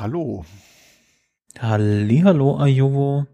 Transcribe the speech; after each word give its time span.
hallo. 0.00 0.46
Hallo, 1.58 2.58
Ajovo. 2.58 3.26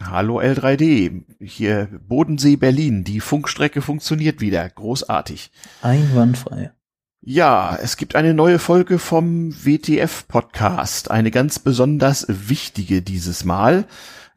Hallo 0.00 0.40
L3D. 0.40 1.24
Hier 1.40 1.88
Bodensee 2.08 2.56
Berlin. 2.56 3.04
Die 3.04 3.20
Funkstrecke 3.20 3.82
funktioniert 3.82 4.40
wieder. 4.40 4.68
Großartig. 4.68 5.50
Einwandfrei. 5.82 6.72
Ja, 7.20 7.76
es 7.82 7.96
gibt 7.96 8.14
eine 8.14 8.34
neue 8.34 8.58
Folge 8.58 8.98
vom 8.98 9.52
WTF 9.52 10.26
Podcast. 10.28 11.10
Eine 11.10 11.30
ganz 11.30 11.58
besonders 11.58 12.26
wichtige 12.28 13.02
dieses 13.02 13.44
Mal. 13.44 13.86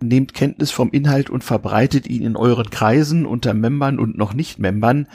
Nehmt 0.02 0.34
Kenntnis 0.34 0.71
vom 0.71 0.92
Inhalt 0.92 1.30
und 1.30 1.43
verbreitet 1.43 2.07
ihn 2.07 2.24
in 2.24 2.36
euren 2.36 2.70
Kreisen 2.70 3.25
unter 3.25 3.54
Membern 3.54 4.00
und 4.00 4.18
noch 4.18 4.34
nicht 4.34 4.60
Membern 4.60 5.07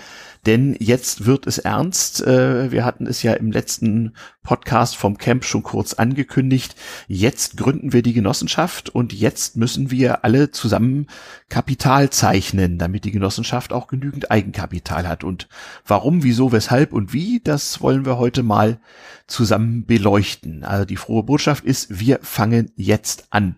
denn 0.47 0.77
jetzt 0.79 1.27
wird 1.27 1.47
es 1.47 1.59
ernst. 1.59 2.23
Äh, 2.27 2.71
wir 2.71 2.85
hatten 2.85 3.07
es 3.07 3.23
ja 3.23 3.35
im 3.35 3.51
letzten 3.51 4.15
Podcast 4.43 4.97
vom 4.97 5.19
Camp 5.19 5.45
schon 5.45 5.63
kurz 5.63 5.95
angekündigt. 5.95 6.77
Jetzt 7.09 7.57
gründen 7.57 7.93
wir 7.93 8.03
die 8.03 8.13
Genossenschaft 8.13 8.91
und 8.91 9.13
jetzt 9.13 9.57
müssen 9.57 9.91
wir 9.91 10.25
alle 10.25 10.51
zusammen 10.51 11.07
Kapital 11.49 12.11
zeichnen, 12.11 12.79
damit 12.79 13.05
die 13.05 13.13
Genossenschaft 13.13 13.73
auch 13.73 13.87
genügend 13.87 14.31
Eigenkapital 14.31 15.09
hat. 15.09 15.25
Und 15.25 15.49
warum, 15.87 16.23
wieso, 16.23 16.53
weshalb 16.53 16.93
und 16.93 17.13
wie, 17.13 17.41
das 17.43 17.81
wollen 17.81 18.05
wir 18.05 18.19
heute 18.19 18.43
mal 18.43 18.81
zusammen 19.27 19.87
beleuchten. 19.87 20.65
Also 20.65 20.85
die 20.85 20.97
frohe 20.97 21.23
Botschaft 21.23 21.65
ist, 21.65 22.01
wir 22.01 22.19
fangen 22.23 22.71
jetzt 22.77 23.29
an. 23.31 23.57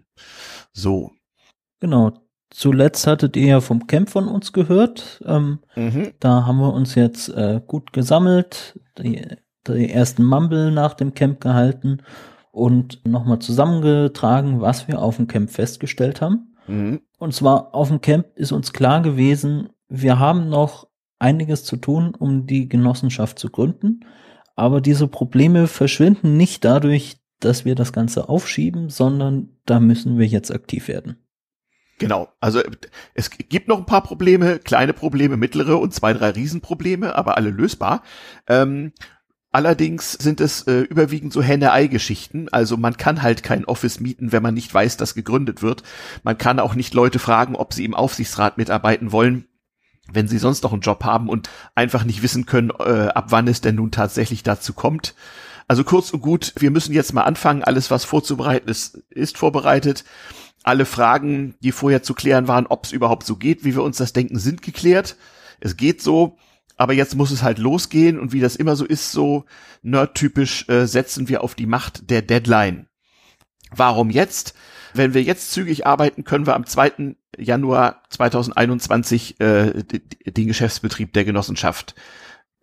So. 0.72 1.12
Genau, 1.80 2.25
Zuletzt 2.58 3.06
hattet 3.06 3.36
ihr 3.36 3.46
ja 3.48 3.60
vom 3.60 3.86
Camp 3.86 4.08
von 4.08 4.28
uns 4.28 4.54
gehört. 4.54 5.22
Ähm, 5.26 5.58
mhm. 5.74 6.12
Da 6.20 6.46
haben 6.46 6.56
wir 6.56 6.72
uns 6.72 6.94
jetzt 6.94 7.28
äh, 7.28 7.60
gut 7.66 7.92
gesammelt, 7.92 8.80
die, 8.98 9.20
die 9.68 9.90
ersten 9.90 10.24
Mumble 10.24 10.70
nach 10.70 10.94
dem 10.94 11.12
Camp 11.12 11.42
gehalten 11.42 11.98
und 12.52 13.04
nochmal 13.06 13.40
zusammengetragen, 13.40 14.62
was 14.62 14.88
wir 14.88 15.02
auf 15.02 15.16
dem 15.16 15.26
Camp 15.26 15.50
festgestellt 15.50 16.22
haben. 16.22 16.56
Mhm. 16.66 17.02
Und 17.18 17.34
zwar 17.34 17.74
auf 17.74 17.88
dem 17.88 18.00
Camp 18.00 18.28
ist 18.36 18.52
uns 18.52 18.72
klar 18.72 19.02
gewesen, 19.02 19.68
wir 19.90 20.18
haben 20.18 20.48
noch 20.48 20.88
einiges 21.18 21.62
zu 21.62 21.76
tun, 21.76 22.14
um 22.18 22.46
die 22.46 22.70
Genossenschaft 22.70 23.38
zu 23.38 23.50
gründen. 23.50 24.00
Aber 24.54 24.80
diese 24.80 25.08
Probleme 25.08 25.66
verschwinden 25.66 26.38
nicht 26.38 26.64
dadurch, 26.64 27.18
dass 27.38 27.66
wir 27.66 27.74
das 27.74 27.92
Ganze 27.92 28.30
aufschieben, 28.30 28.88
sondern 28.88 29.50
da 29.66 29.78
müssen 29.78 30.16
wir 30.16 30.26
jetzt 30.26 30.50
aktiv 30.50 30.88
werden. 30.88 31.18
Genau, 31.98 32.28
also 32.40 32.60
es 33.14 33.30
gibt 33.30 33.68
noch 33.68 33.78
ein 33.78 33.86
paar 33.86 34.02
Probleme, 34.02 34.58
kleine 34.58 34.92
Probleme, 34.92 35.38
mittlere 35.38 35.78
und 35.78 35.94
zwei, 35.94 36.12
drei 36.12 36.30
Riesenprobleme, 36.30 37.14
aber 37.14 37.38
alle 37.38 37.48
lösbar. 37.48 38.02
Ähm, 38.46 38.92
allerdings 39.50 40.12
sind 40.12 40.42
es 40.42 40.62
äh, 40.66 40.80
überwiegend 40.80 41.32
so 41.32 41.42
Henne-Ei-Geschichten. 41.42 42.48
Also 42.50 42.76
man 42.76 42.98
kann 42.98 43.22
halt 43.22 43.42
kein 43.42 43.64
Office 43.64 43.98
mieten, 43.98 44.30
wenn 44.30 44.42
man 44.42 44.52
nicht 44.52 44.72
weiß, 44.72 44.98
dass 44.98 45.14
gegründet 45.14 45.62
wird. 45.62 45.84
Man 46.22 46.36
kann 46.36 46.60
auch 46.60 46.74
nicht 46.74 46.92
Leute 46.92 47.18
fragen, 47.18 47.56
ob 47.56 47.72
sie 47.72 47.86
im 47.86 47.94
Aufsichtsrat 47.94 48.58
mitarbeiten 48.58 49.10
wollen, 49.10 49.46
wenn 50.12 50.28
sie 50.28 50.38
sonst 50.38 50.64
noch 50.64 50.74
einen 50.74 50.82
Job 50.82 51.02
haben 51.02 51.30
und 51.30 51.48
einfach 51.74 52.04
nicht 52.04 52.22
wissen 52.22 52.44
können, 52.44 52.72
äh, 52.78 53.08
ab 53.08 53.26
wann 53.30 53.48
es 53.48 53.62
denn 53.62 53.76
nun 53.76 53.90
tatsächlich 53.90 54.42
dazu 54.42 54.74
kommt. 54.74 55.14
Also 55.66 55.82
kurz 55.82 56.10
und 56.10 56.20
gut, 56.20 56.52
wir 56.58 56.70
müssen 56.70 56.92
jetzt 56.92 57.14
mal 57.14 57.22
anfangen. 57.22 57.64
Alles, 57.64 57.90
was 57.90 58.04
vorzubereiten 58.04 58.68
ist, 58.68 58.98
ist 59.08 59.38
vorbereitet 59.38 60.04
alle 60.66 60.84
Fragen, 60.84 61.54
die 61.60 61.72
vorher 61.72 62.02
zu 62.02 62.14
klären 62.14 62.48
waren, 62.48 62.66
ob 62.66 62.84
es 62.84 62.92
überhaupt 62.92 63.24
so 63.24 63.36
geht, 63.36 63.64
wie 63.64 63.74
wir 63.74 63.82
uns 63.82 63.98
das 63.98 64.12
denken, 64.12 64.38
sind 64.38 64.62
geklärt. 64.62 65.16
Es 65.60 65.76
geht 65.76 66.02
so, 66.02 66.36
aber 66.76 66.92
jetzt 66.92 67.14
muss 67.14 67.30
es 67.30 67.42
halt 67.42 67.58
losgehen 67.58 68.18
und 68.18 68.32
wie 68.32 68.40
das 68.40 68.56
immer 68.56 68.76
so 68.76 68.84
ist, 68.84 69.12
so 69.12 69.44
nerdtypisch 69.82 70.68
äh, 70.68 70.86
setzen 70.86 71.28
wir 71.28 71.42
auf 71.42 71.54
die 71.54 71.66
Macht 71.66 72.10
der 72.10 72.22
Deadline. 72.22 72.88
Warum 73.70 74.10
jetzt? 74.10 74.54
Wenn 74.92 75.14
wir 75.14 75.22
jetzt 75.22 75.52
zügig 75.52 75.86
arbeiten, 75.86 76.24
können 76.24 76.46
wir 76.46 76.54
am 76.54 76.66
2. 76.66 77.16
Januar 77.38 78.02
2021 78.10 79.40
äh, 79.40 79.82
den 79.82 80.46
Geschäftsbetrieb 80.46 81.12
der 81.12 81.24
Genossenschaft 81.24 81.94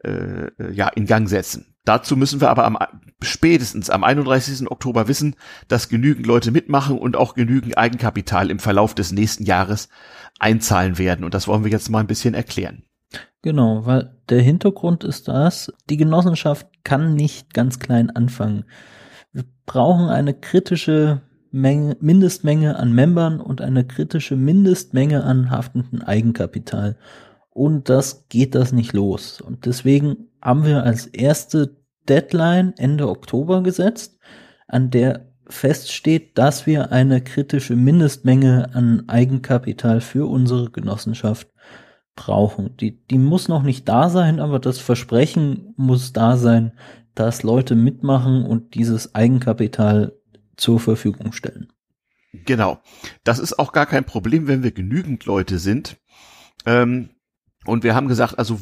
äh, 0.04 0.50
ja 0.74 0.90
in 0.90 1.06
Gang 1.06 1.30
setzen. 1.30 1.73
Dazu 1.86 2.16
müssen 2.16 2.40
wir 2.40 2.50
aber 2.50 2.66
am, 2.66 2.78
spätestens 3.22 3.90
am 3.90 4.04
31. 4.04 4.72
Oktober 4.72 5.08
wissen, 5.08 5.36
dass 5.68 5.90
genügend 5.90 6.26
Leute 6.26 6.52
mitmachen 6.52 6.98
und 6.98 7.18
auch 7.18 7.34
genügend 7.34 7.78
Eigenkapital 7.78 8.50
im 8.50 8.60
Verlauf 8.60 8.96
des 8.96 9.12
nächsten 9.12 9.44
Jahres 9.44 9.90
einzahlen 10.40 10.98
werden. 10.98 11.26
Und 11.26 11.34
das 11.34 11.48
wollen 11.48 11.64
wir 11.64 11.72
jetzt 11.72 11.90
mal 11.90 12.00
ein 12.00 12.08
bisschen 12.08 12.34
erklären. 12.34 12.84
Genau, 13.42 13.86
weil 13.86 14.16
der 14.30 14.42
Hintergrund 14.42 15.04
ist 15.04 15.28
das, 15.28 15.72
die 15.90 15.98
Genossenschaft 15.98 16.68
kann 16.86 17.14
nicht 17.14 17.54
ganz 17.54 17.80
klein 17.80 18.10
anfangen. 18.10 18.64
Wir 19.34 19.44
brauchen 19.66 20.08
eine 20.08 20.34
kritische 20.34 21.22
Menge, 21.52 21.98
Mindestmenge 22.00 22.78
an 22.78 22.94
Membern 22.94 23.42
und 23.42 23.62
eine 23.62 23.86
kritische 23.86 24.38
Mindestmenge 24.38 25.24
an 25.24 25.52
haftenden 25.52 26.02
Eigenkapital. 26.02 26.98
Und 27.50 27.90
das 27.90 28.28
geht 28.30 28.56
das 28.56 28.72
nicht 28.72 28.94
los. 28.94 29.42
Und 29.42 29.66
deswegen 29.66 30.30
haben 30.44 30.66
wir 30.66 30.84
als 30.84 31.08
erste 31.08 31.78
Deadline 32.08 32.74
Ende 32.78 33.08
Oktober 33.08 33.64
gesetzt, 33.64 34.20
an 34.68 34.90
der 34.92 35.32
feststeht, 35.48 36.38
dass 36.38 36.66
wir 36.66 36.92
eine 36.92 37.22
kritische 37.22 37.76
Mindestmenge 37.76 38.74
an 38.74 39.08
Eigenkapital 39.08 40.02
für 40.02 40.30
unsere 40.30 40.72
Genossenschaft 40.72 41.48
brauchen. 42.16 42.76
Die, 42.78 43.06
die 43.06 43.18
muss 43.18 43.48
noch 43.48 43.64
nicht 43.64 43.88
da 43.88 44.10
sein, 44.10 44.40
aber 44.40 44.60
das 44.60 44.80
Versprechen 44.80 45.74
muss 45.78 46.14
da 46.14 46.38
sein, 46.38 46.74
dass 47.16 47.44
Leute 47.44 47.76
mitmachen 47.76 48.46
und 48.46 48.76
dieses 48.76 49.16
Eigenkapital 49.16 50.14
zur 50.56 50.80
Verfügung 50.80 51.32
stellen. 51.34 51.72
Genau. 52.46 52.80
Das 53.24 53.40
ist 53.40 53.60
auch 53.60 53.72
gar 53.72 53.86
kein 53.86 54.06
Problem, 54.06 54.48
wenn 54.48 54.64
wir 54.64 54.72
genügend 54.72 55.26
Leute 55.26 55.60
sind. 55.60 55.98
Ähm, 56.66 57.10
und 57.66 57.84
wir 57.84 57.96
haben 57.96 58.08
gesagt, 58.08 58.38
also 58.38 58.60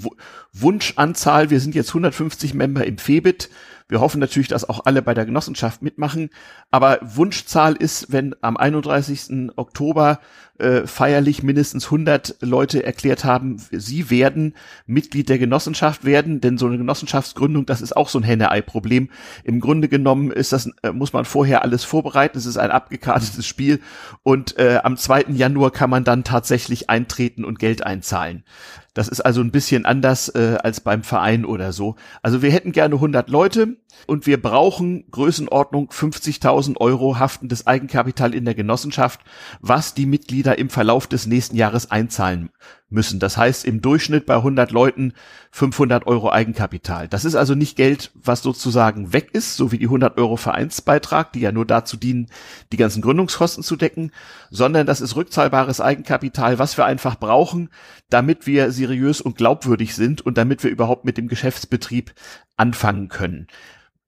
Wunschanzahl, 0.53 1.49
wir 1.49 1.59
sind 1.59 1.75
jetzt 1.75 1.89
150 1.89 2.53
Member 2.53 2.85
im 2.85 2.97
Febit. 2.97 3.49
Wir 3.91 3.99
hoffen 3.99 4.21
natürlich, 4.21 4.47
dass 4.47 4.69
auch 4.69 4.85
alle 4.85 5.01
bei 5.01 5.13
der 5.13 5.25
Genossenschaft 5.25 5.81
mitmachen. 5.81 6.29
Aber 6.71 6.99
Wunschzahl 7.01 7.73
ist, 7.73 8.09
wenn 8.13 8.33
am 8.39 8.55
31. 8.55 9.51
Oktober 9.57 10.21
äh, 10.59 10.87
feierlich 10.87 11.43
mindestens 11.43 11.85
100 11.87 12.37
Leute 12.39 12.85
erklärt 12.85 13.25
haben, 13.25 13.57
sie 13.69 14.09
werden 14.09 14.53
Mitglied 14.85 15.27
der 15.27 15.39
Genossenschaft 15.39 16.05
werden. 16.05 16.39
Denn 16.39 16.57
so 16.57 16.67
eine 16.67 16.77
Genossenschaftsgründung, 16.77 17.65
das 17.65 17.81
ist 17.81 17.97
auch 17.97 18.07
so 18.07 18.17
ein 18.17 18.23
Henne-Ei-Problem. 18.23 19.09
Im 19.43 19.59
Grunde 19.59 19.89
genommen 19.89 20.31
ist 20.31 20.53
das, 20.53 20.69
äh, 20.83 20.93
muss 20.93 21.11
man 21.11 21.25
vorher 21.25 21.61
alles 21.61 21.83
vorbereiten. 21.83 22.37
Es 22.37 22.45
ist 22.45 22.55
ein 22.55 22.71
abgekartetes 22.71 23.45
Spiel. 23.45 23.81
Und 24.23 24.57
äh, 24.57 24.79
am 24.81 24.95
2. 24.95 25.25
Januar 25.31 25.71
kann 25.71 25.89
man 25.89 26.05
dann 26.05 26.23
tatsächlich 26.23 26.89
eintreten 26.89 27.43
und 27.43 27.59
Geld 27.59 27.85
einzahlen. 27.85 28.45
Das 28.93 29.07
ist 29.09 29.21
also 29.21 29.41
ein 29.41 29.51
bisschen 29.51 29.85
anders 29.85 30.29
äh, 30.29 30.57
als 30.61 30.81
beim 30.81 31.03
Verein 31.03 31.43
oder 31.45 31.73
so. 31.73 31.95
Also 32.21 32.41
wir 32.41 32.51
hätten 32.51 32.71
gerne 32.71 32.95
100 32.95 33.29
Leute 33.29 33.77
und 34.07 34.25
wir 34.25 34.41
brauchen 34.41 35.05
Größenordnung 35.11 35.89
50.000 35.89 36.77
Euro 36.77 37.19
haftendes 37.19 37.67
Eigenkapital 37.67 38.33
in 38.33 38.45
der 38.45 38.55
Genossenschaft, 38.55 39.21
was 39.59 39.93
die 39.93 40.05
Mitglieder 40.05 40.57
im 40.57 40.69
Verlauf 40.69 41.07
des 41.07 41.27
nächsten 41.27 41.55
Jahres 41.55 41.91
einzahlen 41.91 42.49
müssen. 42.89 43.19
Das 43.19 43.37
heißt 43.37 43.65
im 43.65 43.81
Durchschnitt 43.81 44.25
bei 44.25 44.35
100 44.35 44.71
Leuten 44.71 45.13
500 45.51 46.07
Euro 46.07 46.31
Eigenkapital. 46.31 47.07
Das 47.07 47.25
ist 47.25 47.35
also 47.35 47.55
nicht 47.55 47.77
Geld, 47.77 48.11
was 48.15 48.41
sozusagen 48.41 49.13
weg 49.13 49.29
ist, 49.33 49.55
so 49.55 49.71
wie 49.71 49.77
die 49.77 49.85
100 49.85 50.17
Euro 50.17 50.35
Vereinsbeitrag, 50.35 51.31
die 51.33 51.39
ja 51.39 51.51
nur 51.51 51.65
dazu 51.65 51.95
dienen, 51.95 52.27
die 52.71 52.77
ganzen 52.77 53.01
Gründungskosten 53.01 53.63
zu 53.63 53.75
decken, 53.75 54.11
sondern 54.49 54.85
das 54.85 55.01
ist 55.01 55.15
rückzahlbares 55.15 55.79
Eigenkapital, 55.79 56.59
was 56.59 56.77
wir 56.77 56.85
einfach 56.85 57.17
brauchen, 57.17 57.69
damit 58.09 58.45
wir 58.45 58.71
seriös 58.71 59.21
und 59.21 59.37
glaubwürdig 59.37 59.95
sind 59.95 60.21
und 60.21 60.37
damit 60.37 60.63
wir 60.63 60.71
überhaupt 60.71 61.05
mit 61.05 61.17
dem 61.17 61.27
Geschäftsbetrieb 61.27 62.13
anfangen 62.57 63.07
können. 63.07 63.47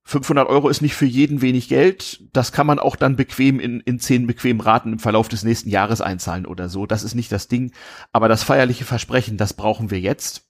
500 0.05 0.47
Euro 0.49 0.67
ist 0.69 0.81
nicht 0.81 0.95
für 0.95 1.05
jeden 1.05 1.41
wenig 1.41 1.69
Geld. 1.69 2.23
Das 2.33 2.51
kann 2.51 2.67
man 2.67 2.79
auch 2.79 2.95
dann 2.95 3.15
bequem 3.15 3.59
in, 3.59 3.79
in 3.79 3.99
zehn 3.99 4.27
bequemen 4.27 4.61
Raten 4.61 4.93
im 4.93 4.99
Verlauf 4.99 5.29
des 5.29 5.43
nächsten 5.43 5.69
Jahres 5.69 6.01
einzahlen 6.01 6.45
oder 6.45 6.67
so. 6.67 6.85
Das 6.85 7.03
ist 7.03 7.15
nicht 7.15 7.31
das 7.31 7.47
Ding. 7.47 7.71
Aber 8.11 8.27
das 8.27 8.43
feierliche 8.43 8.83
Versprechen, 8.83 9.37
das 9.37 9.53
brauchen 9.53 9.91
wir 9.91 9.99
jetzt. 9.99 10.49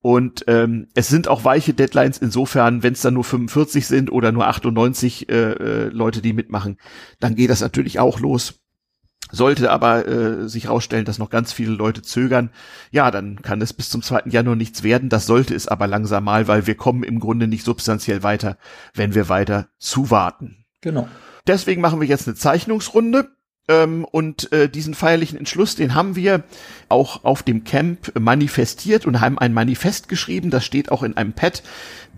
Und 0.00 0.44
ähm, 0.46 0.86
es 0.94 1.08
sind 1.08 1.26
auch 1.26 1.44
weiche 1.44 1.74
Deadlines 1.74 2.18
insofern, 2.18 2.84
wenn 2.84 2.92
es 2.92 3.00
dann 3.02 3.14
nur 3.14 3.24
45 3.24 3.86
sind 3.86 4.12
oder 4.12 4.30
nur 4.30 4.46
98 4.46 5.28
äh, 5.28 5.32
äh, 5.34 5.88
Leute, 5.88 6.22
die 6.22 6.32
mitmachen, 6.32 6.78
dann 7.18 7.34
geht 7.34 7.50
das 7.50 7.60
natürlich 7.60 7.98
auch 7.98 8.20
los. 8.20 8.60
Sollte 9.30 9.70
aber 9.70 10.06
äh, 10.06 10.48
sich 10.48 10.64
herausstellen, 10.64 11.04
dass 11.04 11.18
noch 11.18 11.30
ganz 11.30 11.52
viele 11.52 11.72
Leute 11.72 12.02
zögern, 12.02 12.50
ja, 12.90 13.10
dann 13.10 13.42
kann 13.42 13.60
es 13.60 13.72
bis 13.72 13.90
zum 13.90 14.02
2. 14.02 14.22
Januar 14.26 14.56
nichts 14.56 14.82
werden. 14.82 15.08
Das 15.08 15.26
sollte 15.26 15.54
es 15.54 15.68
aber 15.68 15.86
langsam 15.86 16.24
mal, 16.24 16.48
weil 16.48 16.66
wir 16.66 16.76
kommen 16.76 17.02
im 17.02 17.20
Grunde 17.20 17.46
nicht 17.46 17.64
substanziell 17.64 18.22
weiter, 18.22 18.56
wenn 18.94 19.14
wir 19.14 19.28
weiter 19.28 19.68
zuwarten. 19.78 20.64
Genau. 20.80 21.08
Deswegen 21.46 21.80
machen 21.80 22.00
wir 22.00 22.08
jetzt 22.08 22.26
eine 22.28 22.36
Zeichnungsrunde. 22.36 23.30
Ähm, 23.68 24.06
und 24.06 24.50
äh, 24.50 24.68
diesen 24.68 24.94
feierlichen 24.94 25.38
Entschluss, 25.38 25.76
den 25.76 25.94
haben 25.94 26.16
wir 26.16 26.42
auch 26.88 27.24
auf 27.24 27.42
dem 27.42 27.64
Camp 27.64 28.18
manifestiert 28.18 29.04
und 29.06 29.20
haben 29.20 29.38
ein 29.38 29.52
Manifest 29.52 30.08
geschrieben. 30.08 30.50
Das 30.50 30.64
steht 30.64 30.90
auch 30.90 31.02
in 31.02 31.16
einem 31.16 31.34
Pad. 31.34 31.62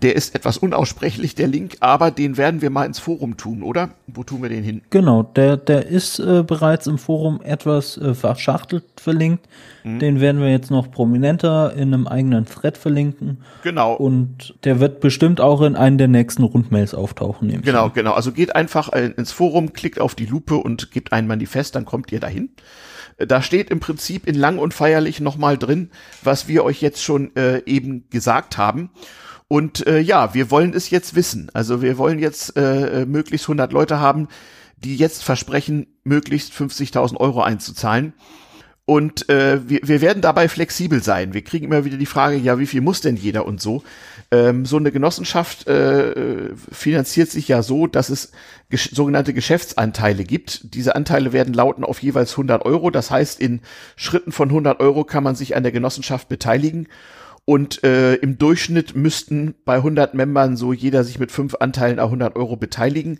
Der 0.01 0.15
ist 0.15 0.33
etwas 0.33 0.57
unaussprechlich, 0.57 1.35
der 1.35 1.47
Link, 1.47 1.77
aber 1.79 2.09
den 2.09 2.37
werden 2.37 2.61
wir 2.61 2.69
mal 2.69 2.85
ins 2.85 2.99
Forum 2.99 3.37
tun, 3.37 3.61
oder? 3.61 3.91
Wo 4.07 4.23
tun 4.23 4.41
wir 4.41 4.49
den 4.49 4.63
hin? 4.63 4.81
Genau, 4.89 5.23
der, 5.23 5.57
der 5.57 5.85
ist 5.85 6.19
äh, 6.19 6.43
bereits 6.43 6.87
im 6.87 6.97
Forum 6.97 7.39
etwas 7.43 7.97
äh, 7.97 8.13
verschachtelt 8.15 8.83
verlinkt. 8.97 9.47
Mhm. 9.83 9.99
Den 9.99 10.19
werden 10.19 10.41
wir 10.41 10.49
jetzt 10.49 10.71
noch 10.71 10.89
prominenter 10.89 11.73
in 11.73 11.93
einem 11.93 12.07
eigenen 12.07 12.45
Thread 12.45 12.77
verlinken. 12.77 13.37
Genau. 13.63 13.93
Und 13.93 14.55
der 14.63 14.79
wird 14.79 15.01
bestimmt 15.01 15.39
auch 15.39 15.61
in 15.61 15.75
einen 15.75 15.97
der 15.97 16.07
nächsten 16.07 16.43
Rundmails 16.43 16.93
auftauchen. 16.93 17.61
Genau, 17.61 17.89
genau. 17.89 18.13
Also 18.13 18.31
geht 18.31 18.55
einfach 18.55 18.89
ins 18.89 19.31
Forum, 19.31 19.73
klickt 19.73 19.99
auf 19.99 20.15
die 20.15 20.25
Lupe 20.25 20.55
und 20.55 20.91
gebt 20.91 21.13
ein 21.13 21.27
Manifest, 21.27 21.75
dann 21.75 21.85
kommt 21.85 22.11
ihr 22.11 22.19
dahin. 22.19 22.49
Da 23.17 23.41
steht 23.41 23.69
im 23.69 23.79
Prinzip 23.79 24.27
in 24.27 24.35
lang 24.35 24.57
und 24.57 24.73
feierlich 24.73 25.19
nochmal 25.19 25.57
drin, 25.57 25.91
was 26.23 26.47
wir 26.47 26.63
euch 26.63 26.81
jetzt 26.81 27.03
schon 27.03 27.35
äh, 27.35 27.61
eben 27.65 28.09
gesagt 28.09 28.57
haben. 28.57 28.89
Und 29.51 29.85
äh, 29.85 29.99
ja, 29.99 30.33
wir 30.33 30.49
wollen 30.49 30.73
es 30.73 30.91
jetzt 30.91 31.13
wissen. 31.13 31.49
Also 31.51 31.81
wir 31.81 31.97
wollen 31.97 32.19
jetzt 32.19 32.55
äh, 32.55 33.05
möglichst 33.05 33.49
100 33.49 33.73
Leute 33.73 33.99
haben, 33.99 34.29
die 34.77 34.95
jetzt 34.95 35.25
versprechen, 35.25 35.87
möglichst 36.05 36.53
50.000 36.53 37.17
Euro 37.17 37.41
einzuzahlen. 37.41 38.13
Und 38.85 39.27
äh, 39.27 39.59
wir, 39.67 39.81
wir 39.83 39.99
werden 39.99 40.21
dabei 40.21 40.47
flexibel 40.47 41.03
sein. 41.03 41.33
Wir 41.33 41.43
kriegen 41.43 41.65
immer 41.65 41.83
wieder 41.83 41.97
die 41.97 42.05
Frage, 42.05 42.37
ja, 42.37 42.59
wie 42.59 42.65
viel 42.65 42.79
muss 42.79 43.01
denn 43.01 43.17
jeder 43.17 43.45
und 43.45 43.59
so. 43.59 43.83
Ähm, 44.31 44.65
so 44.65 44.77
eine 44.77 44.93
Genossenschaft 44.93 45.67
äh, 45.67 46.55
finanziert 46.71 47.29
sich 47.29 47.49
ja 47.49 47.61
so, 47.61 47.87
dass 47.87 48.09
es 48.09 48.31
ges 48.69 48.85
sogenannte 48.85 49.33
Geschäftsanteile 49.33 50.23
gibt. 50.23 50.73
Diese 50.75 50.95
Anteile 50.95 51.33
werden 51.33 51.53
lauten 51.53 51.83
auf 51.83 52.01
jeweils 52.01 52.31
100 52.31 52.63
Euro. 52.65 52.89
Das 52.89 53.11
heißt, 53.11 53.41
in 53.41 53.59
Schritten 53.97 54.31
von 54.31 54.47
100 54.47 54.79
Euro 54.79 55.03
kann 55.03 55.25
man 55.25 55.35
sich 55.35 55.57
an 55.57 55.63
der 55.63 55.73
Genossenschaft 55.73 56.29
beteiligen. 56.29 56.87
Und 57.45 57.83
äh, 57.83 58.15
im 58.15 58.37
Durchschnitt 58.37 58.95
müssten 58.95 59.55
bei 59.65 59.75
100 59.75 60.13
Membern 60.13 60.55
so 60.55 60.73
jeder 60.73 61.03
sich 61.03 61.19
mit 61.19 61.31
fünf 61.31 61.55
Anteilen 61.59 61.99
a 61.99 62.05
100 62.05 62.35
Euro 62.35 62.55
beteiligen, 62.55 63.19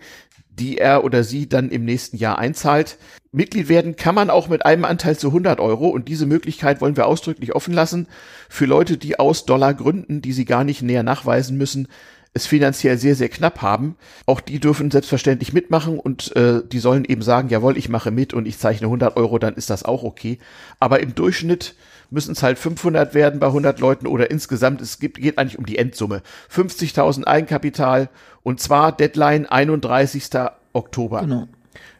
die 0.49 0.77
er 0.77 1.03
oder 1.03 1.23
sie 1.23 1.49
dann 1.49 1.69
im 1.69 1.85
nächsten 1.85 2.17
Jahr 2.17 2.37
einzahlt. 2.37 2.97
Mitglied 3.31 3.69
werden 3.69 3.95
kann 3.95 4.13
man 4.13 4.29
auch 4.29 4.47
mit 4.47 4.65
einem 4.65 4.85
Anteil 4.85 5.17
zu 5.17 5.27
100 5.27 5.59
Euro 5.59 5.87
und 5.87 6.07
diese 6.07 6.25
Möglichkeit 6.25 6.81
wollen 6.81 6.97
wir 6.97 7.07
ausdrücklich 7.07 7.55
offen 7.55 7.73
lassen 7.73 8.07
für 8.49 8.65
Leute, 8.65 8.97
die 8.97 9.17
aus 9.17 9.45
Dollargründen, 9.45 10.21
die 10.21 10.33
sie 10.33 10.45
gar 10.45 10.63
nicht 10.63 10.81
näher 10.81 11.03
nachweisen 11.03 11.57
müssen, 11.57 11.87
es 12.33 12.45
finanziell 12.45 12.97
sehr, 12.97 13.15
sehr 13.15 13.29
knapp 13.29 13.61
haben. 13.61 13.95
Auch 14.25 14.39
die 14.39 14.59
dürfen 14.59 14.91
selbstverständlich 14.91 15.51
mitmachen 15.53 15.99
und 15.99 16.35
äh, 16.35 16.61
die 16.65 16.79
sollen 16.79 17.05
eben 17.05 17.21
sagen, 17.21 17.49
jawohl, 17.49 17.77
ich 17.77 17.89
mache 17.89 18.11
mit 18.11 18.33
und 18.33 18.45
ich 18.45 18.57
zeichne 18.57 18.87
100 18.87 19.17
Euro, 19.17 19.37
dann 19.37 19.55
ist 19.55 19.69
das 19.69 19.83
auch 19.83 20.03
okay. 20.03 20.37
Aber 20.79 21.01
im 21.01 21.13
Durchschnitt 21.15 21.75
müssen 22.11 22.33
es 22.33 22.43
halt 22.43 22.59
500 22.59 23.15
werden 23.15 23.39
bei 23.39 23.47
100 23.47 23.79
Leuten 23.79 24.05
oder 24.05 24.29
insgesamt, 24.29 24.81
es 24.81 24.99
gibt, 24.99 25.17
geht 25.17 25.37
eigentlich 25.37 25.57
um 25.57 25.65
die 25.65 25.77
Endsumme. 25.77 26.21
50.000 26.53 27.25
Eigenkapital 27.25 28.09
und 28.43 28.59
zwar 28.59 28.91
Deadline 28.91 29.47
31. 29.47 30.29
Oktober. 30.73 31.21
Genau. 31.21 31.47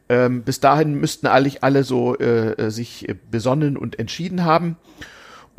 Ähm, 0.09 0.43
bis 0.43 0.59
dahin 0.59 0.95
müssten 0.95 1.27
eigentlich 1.27 1.63
alle 1.63 1.83
so 1.83 2.17
äh, 2.17 2.51
äh 2.51 2.69
sich 2.69 3.07
besonnen 3.31 3.77
und 3.77 3.97
entschieden 3.97 4.43
haben. 4.43 4.77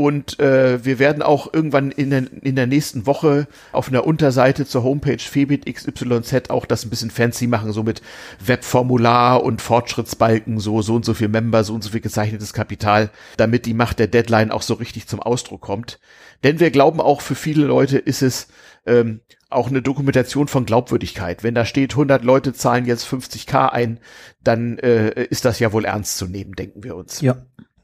Und 0.03 0.41
äh, 0.41 0.85
wir 0.85 0.99
werden 0.99 1.23
auch 1.23 1.55
irgendwann 1.55 1.93
in 1.93 2.11
der, 2.11 2.25
in 2.43 2.57
der 2.57 2.67
nächsten 2.67 3.07
Woche 3.07 3.47
auf 3.71 3.87
einer 3.87 4.05
Unterseite 4.05 4.67
zur 4.67 4.83
Homepage 4.83 5.21
Febit 5.21 5.73
XYZ 5.73 6.51
auch 6.51 6.67
das 6.67 6.85
ein 6.85 6.91
bisschen 6.91 7.13
fancy 7.13 7.47
machen, 7.47 7.73
so 7.73 7.85
mit 7.85 8.03
Webformular 8.45 9.45
und 9.45 9.63
Fortschrittsbalken, 9.63 10.59
so, 10.59 10.83
so 10.83 10.97
und 10.97 11.05
so 11.05 11.15
viel 11.15 11.29
Member, 11.29 11.63
so 11.63 11.73
und 11.73 11.85
so 11.85 11.91
viel 11.91 12.01
gezeichnetes 12.01 12.53
Kapital, 12.53 13.11
damit 13.37 13.65
die 13.65 13.75
Macht 13.75 14.01
der 14.01 14.09
Deadline 14.09 14.51
auch 14.51 14.63
so 14.63 14.75
richtig 14.75 15.07
zum 15.07 15.21
Ausdruck 15.21 15.61
kommt. 15.61 16.01
Denn 16.43 16.59
wir 16.59 16.73
glauben 16.73 17.01
auch, 17.01 17.21
für 17.21 17.37
viele 17.37 17.65
Leute 17.65 17.99
ist 17.99 18.23
es 18.23 18.49
ähm, 18.87 19.21
auch 19.51 19.69
eine 19.69 19.83
Dokumentation 19.83 20.49
von 20.49 20.67
Glaubwürdigkeit. 20.67 21.45
Wenn 21.45 21.55
da 21.55 21.65
steht, 21.65 21.93
100 21.93 22.25
Leute 22.25 22.55
zahlen 22.55 22.87
jetzt 22.87 23.07
50k 23.07 23.69
ein, 23.69 24.01
dann 24.43 24.79
äh, 24.79 25.27
ist 25.27 25.45
das 25.45 25.61
ja 25.61 25.73
wohl 25.73 25.85
ernst 25.85 26.19
zu 26.19 26.27
nehmen, 26.27 26.55
denken 26.57 26.83
wir 26.83 26.97
uns. 26.97 27.21
Ja. 27.21 27.37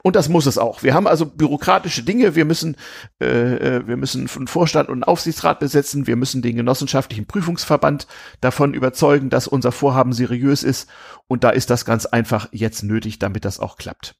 Und 0.02 0.16
das 0.16 0.28
muss 0.28 0.46
es 0.46 0.58
auch. 0.58 0.82
Wir 0.82 0.94
haben 0.94 1.06
also 1.06 1.26
bürokratische 1.26 2.02
Dinge. 2.02 2.34
Wir 2.36 2.44
müssen, 2.44 2.76
äh, 3.20 3.26
äh, 3.26 3.86
wir 3.86 3.96
müssen 3.96 4.28
einen 4.28 4.46
Vorstand 4.46 4.88
und 4.88 4.94
einen 4.94 5.04
Aufsichtsrat 5.04 5.58
besetzen. 5.58 6.06
Wir 6.06 6.16
müssen 6.16 6.40
den 6.40 6.56
genossenschaftlichen 6.56 7.26
Prüfungsverband 7.26 8.06
davon 8.40 8.74
überzeugen, 8.74 9.28
dass 9.28 9.48
unser 9.48 9.72
Vorhaben 9.72 10.12
seriös 10.12 10.62
ist. 10.62 10.88
Und 11.26 11.42
da 11.42 11.50
ist 11.50 11.70
das 11.70 11.84
ganz 11.84 12.06
einfach 12.06 12.48
jetzt 12.52 12.82
nötig, 12.84 13.18
damit 13.18 13.44
das 13.44 13.58
auch 13.58 13.76
klappt. 13.76 14.14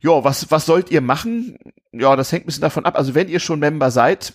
Ja, 0.00 0.24
was, 0.24 0.50
was 0.50 0.66
sollt 0.66 0.90
ihr 0.90 1.00
machen? 1.00 1.58
Ja, 1.92 2.16
das 2.16 2.32
hängt 2.32 2.44
ein 2.44 2.46
bisschen 2.46 2.62
davon 2.62 2.86
ab. 2.86 2.96
Also 2.96 3.14
wenn 3.14 3.28
ihr 3.28 3.38
schon 3.38 3.60
Member 3.60 3.90
seid, 3.90 4.34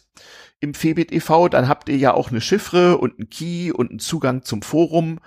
im 0.59 0.74
Febit 0.74 1.12
e.V., 1.12 1.50
dann 1.50 1.68
habt 1.68 1.88
ihr 1.89 1.98
ja 1.98 2.13
auch 2.13 2.31
eine 2.31 2.42
Chiffre 2.42 2.98
und 2.98 3.19
einen 3.19 3.30
Key 3.30 3.71
und 3.71 3.92
einen 3.92 4.00
Zugang 4.00 4.44
zum 4.44 4.62
Forum. 4.62 5.19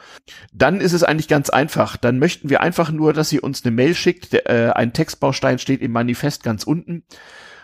Dann 0.53 0.81
ist 0.81 0.93
es 0.93 1.05
eigentlich 1.05 1.29
ganz 1.29 1.51
einfach. 1.51 1.97
Dann 1.97 2.19
möchten 2.19 2.51
wir 2.51 2.61
einfach 2.61 2.91
nur, 2.91 3.13
dass 3.13 3.33
ihr 3.33 3.45
uns 3.45 3.65
eine 3.65 3.75
Mail 3.75 3.95
schickt. 3.95 4.33
Der, 4.33 4.51
äh, 4.51 4.73
ein 4.73 4.93
Textbaustein 4.93 5.59
steht 5.59 5.83
im 5.83 5.93
Manifest 5.93 6.43
ganz 6.43 6.65
unten, 6.65 7.05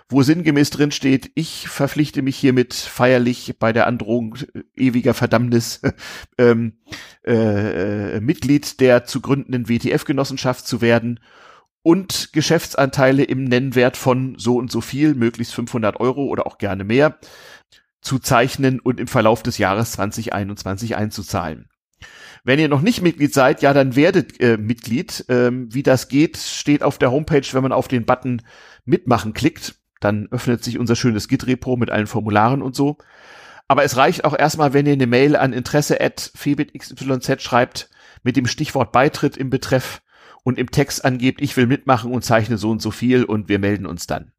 wo 0.08 0.22
sinngemäß 0.22 0.70
drin 0.70 0.92
steht, 0.92 1.32
ich 1.34 1.68
verpflichte 1.68 2.22
mich 2.22 2.36
hiermit 2.36 2.74
feierlich 2.74 3.56
bei 3.58 3.72
der 3.72 3.88
Androhung 3.88 4.36
ewiger 4.76 5.14
Verdammnis 5.14 5.80
ähm, 6.38 6.74
äh, 7.24 8.20
Mitglied 8.20 8.78
der 8.78 9.04
zu 9.04 9.20
gründenden 9.20 9.68
WTF-Genossenschaft 9.68 10.66
zu 10.66 10.80
werden 10.80 11.18
und 11.86 12.32
Geschäftsanteile 12.32 13.22
im 13.22 13.44
Nennwert 13.44 13.96
von 13.96 14.34
so 14.40 14.56
und 14.56 14.72
so 14.72 14.80
viel, 14.80 15.14
möglichst 15.14 15.54
500 15.54 16.00
Euro 16.00 16.24
oder 16.24 16.44
auch 16.44 16.58
gerne 16.58 16.82
mehr 16.82 17.16
zu 18.00 18.18
zeichnen 18.18 18.80
und 18.80 18.98
im 18.98 19.06
Verlauf 19.06 19.44
des 19.44 19.58
Jahres 19.58 19.92
2021 19.92 20.96
einzuzahlen. 20.96 21.68
Wenn 22.42 22.58
ihr 22.58 22.66
noch 22.66 22.80
nicht 22.80 23.02
Mitglied 23.02 23.32
seid, 23.32 23.62
ja, 23.62 23.72
dann 23.72 23.94
werdet 23.94 24.40
äh, 24.40 24.56
Mitglied. 24.56 25.26
Ähm, 25.28 25.72
wie 25.72 25.84
das 25.84 26.08
geht, 26.08 26.38
steht 26.38 26.82
auf 26.82 26.98
der 26.98 27.12
Homepage, 27.12 27.46
wenn 27.52 27.62
man 27.62 27.70
auf 27.70 27.86
den 27.86 28.04
Button 28.04 28.42
Mitmachen 28.84 29.32
klickt. 29.32 29.76
Dann 30.00 30.26
öffnet 30.32 30.64
sich 30.64 30.80
unser 30.80 30.96
schönes 30.96 31.28
Git-Repo 31.28 31.76
mit 31.76 31.92
allen 31.92 32.08
Formularen 32.08 32.62
und 32.62 32.74
so. 32.74 32.98
Aber 33.68 33.84
es 33.84 33.96
reicht 33.96 34.24
auch 34.24 34.36
erstmal, 34.36 34.72
wenn 34.72 34.86
ihr 34.86 34.94
eine 34.94 35.06
Mail 35.06 35.36
an 35.36 35.52
interesse 35.52 36.00
at 36.00 36.32
febitxyz 36.34 37.42
schreibt 37.42 37.90
mit 38.24 38.34
dem 38.34 38.48
Stichwort 38.48 38.90
Beitritt 38.90 39.36
im 39.36 39.50
Betreff 39.50 40.02
und 40.46 40.58
im 40.58 40.70
Text 40.70 41.04
angebt, 41.04 41.42
ich 41.42 41.56
will 41.56 41.66
mitmachen 41.66 42.10
und 42.12 42.24
zeichne 42.24 42.56
so 42.56 42.70
und 42.70 42.80
so 42.80 42.90
viel 42.90 43.24
und 43.24 43.50
wir 43.50 43.58
melden 43.58 43.84
uns 43.84 44.06
dann. 44.06 44.32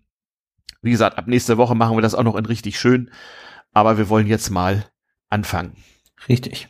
Wie 0.81 0.91
gesagt, 0.91 1.17
ab 1.17 1.27
nächster 1.27 1.57
Woche 1.57 1.75
machen 1.75 1.97
wir 1.97 2.01
das 2.01 2.15
auch 2.15 2.23
noch 2.23 2.35
in 2.35 2.45
richtig 2.45 2.79
schön 2.79 3.11
aber 3.77 3.99
wir 3.99 4.09
wollen 4.09 4.25
jetzt 4.25 4.49
mal 4.49 4.85
anfangen. 5.29 5.73
Richtig. 6.27 6.67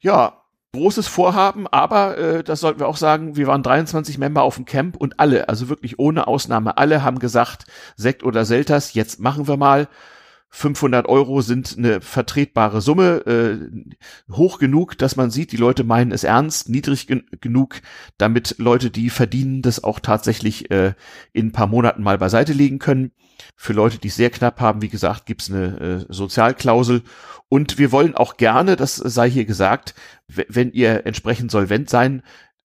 Ja, 0.00 0.42
großes 0.72 1.06
Vorhaben, 1.06 1.68
aber 1.68 2.18
äh, 2.18 2.42
das 2.42 2.58
sollten 2.58 2.80
wir 2.80 2.88
auch 2.88 2.96
sagen, 2.96 3.36
wir 3.36 3.46
waren 3.46 3.62
23 3.62 4.18
Member 4.18 4.42
auf 4.42 4.56
dem 4.56 4.64
Camp 4.64 4.96
und 4.96 5.20
alle, 5.20 5.48
also 5.48 5.68
wirklich 5.68 6.00
ohne 6.00 6.26
Ausnahme, 6.26 6.78
alle 6.78 7.04
haben 7.04 7.20
gesagt, 7.20 7.66
Sekt 7.94 8.24
oder 8.24 8.44
Selters, 8.44 8.94
jetzt 8.94 9.20
machen 9.20 9.46
wir 9.46 9.56
mal. 9.56 9.86
500 10.52 11.08
Euro 11.08 11.42
sind 11.42 11.76
eine 11.78 12.00
vertretbare 12.00 12.80
Summe, 12.80 13.24
äh, 13.24 14.32
hoch 14.32 14.58
genug, 14.58 14.98
dass 14.98 15.14
man 15.14 15.30
sieht, 15.30 15.52
die 15.52 15.56
Leute 15.56 15.84
meinen 15.84 16.10
es 16.10 16.24
ernst, 16.24 16.68
niedrig 16.68 17.06
gen 17.06 17.24
genug, 17.40 17.80
damit 18.18 18.56
Leute, 18.58 18.90
die 18.90 19.10
verdienen, 19.10 19.62
das 19.62 19.84
auch 19.84 20.00
tatsächlich 20.00 20.70
äh, 20.72 20.94
in 21.32 21.46
ein 21.46 21.52
paar 21.52 21.68
Monaten 21.68 22.02
mal 22.02 22.18
beiseite 22.18 22.52
legen 22.52 22.80
können. 22.80 23.12
Für 23.54 23.72
Leute, 23.72 23.98
die 23.98 24.08
es 24.08 24.16
sehr 24.16 24.30
knapp 24.30 24.60
haben, 24.60 24.82
wie 24.82 24.88
gesagt, 24.88 25.26
gibt's 25.26 25.50
eine 25.50 26.04
äh, 26.08 26.12
Sozialklausel. 26.12 27.02
Und 27.48 27.78
wir 27.78 27.92
wollen 27.92 28.16
auch 28.16 28.36
gerne, 28.36 28.74
das 28.74 28.96
sei 28.96 29.30
hier 29.30 29.44
gesagt, 29.44 29.94
wenn 30.26 30.72
ihr 30.72 31.06
entsprechend 31.06 31.52
solvent 31.52 31.90
sein 31.90 32.22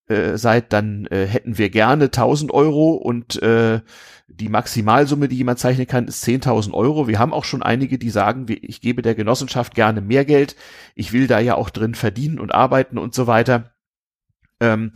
äh, 0.08 0.38
seid, 0.38 0.74
dann 0.74 1.06
äh, 1.08 1.26
hätten 1.26 1.58
wir 1.58 1.70
gerne 1.70 2.06
1000 2.06 2.52
Euro 2.52 2.94
und 2.94 3.42
äh, 3.42 3.82
die 4.28 4.50
Maximalsumme, 4.50 5.28
die 5.28 5.38
jemand 5.38 5.60
zeichnen 5.60 5.88
kann, 5.88 6.08
ist 6.08 6.24
10.000 6.26 6.74
Euro. 6.74 7.08
Wir 7.08 7.20
haben 7.20 7.34
auch 7.34 7.46
schon 7.46 7.62
einige, 7.62 8.00
die 8.00 8.10
sagen, 8.10 8.46
ich 8.50 8.82
gebe 8.82 9.02
der 9.02 9.16
Genossenschaft 9.16 9.76
gerne 9.76 10.02
mehr 10.02 10.26
Geld. 10.26 10.56
Ich 10.96 11.14
will 11.14 11.28
da 11.28 11.40
ja 11.40 11.56
auch 11.56 11.70
drin 11.70 11.96
verdienen 11.96 12.40
und 12.40 12.54
arbeiten 12.54 12.98
und 12.98 13.14
so 13.14 13.28
weiter. 13.28 13.76
Ähm, 14.60 14.92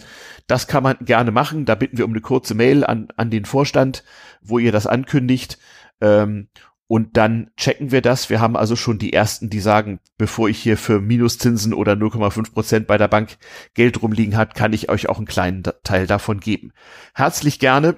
das 0.48 0.68
kann 0.68 0.84
man 0.84 0.98
gerne 1.02 1.32
machen. 1.32 1.66
Da 1.66 1.76
bitten 1.76 1.98
wir 1.98 2.06
um 2.06 2.12
eine 2.12 2.22
kurze 2.22 2.56
Mail 2.56 2.84
an, 2.84 3.10
an 3.18 3.30
den 3.30 3.46
Vorstand, 3.46 4.04
wo 4.42 4.58
ihr 4.58 4.72
das 4.72 4.88
ankündigt. 4.88 5.60
Ähm, 6.02 6.50
und 6.88 7.18
dann 7.18 7.52
checken 7.56 7.92
wir 7.92 8.02
das. 8.02 8.32
Wir 8.32 8.42
haben 8.42 8.58
also 8.58 8.76
schon 8.76 8.98
die 8.98 9.14
ersten, 9.14 9.52
die 9.52 9.60
sagen, 9.60 10.00
bevor 10.18 10.50
ich 10.50 10.58
hier 10.58 10.76
für 10.76 11.00
Minuszinsen 11.00 11.72
oder 11.72 11.94
0,5 11.94 12.52
Prozent 12.52 12.88
bei 12.88 12.98
der 12.98 13.08
Bank 13.08 13.38
Geld 13.76 14.02
rumliegen 14.02 14.36
hat, 14.36 14.56
kann 14.56 14.74
ich 14.74 14.90
euch 14.90 15.08
auch 15.08 15.18
einen 15.18 15.28
kleinen 15.28 15.62
Teil 15.84 16.08
davon 16.08 16.40
geben. 16.40 16.74
Herzlich 17.14 17.60
gerne. 17.60 17.98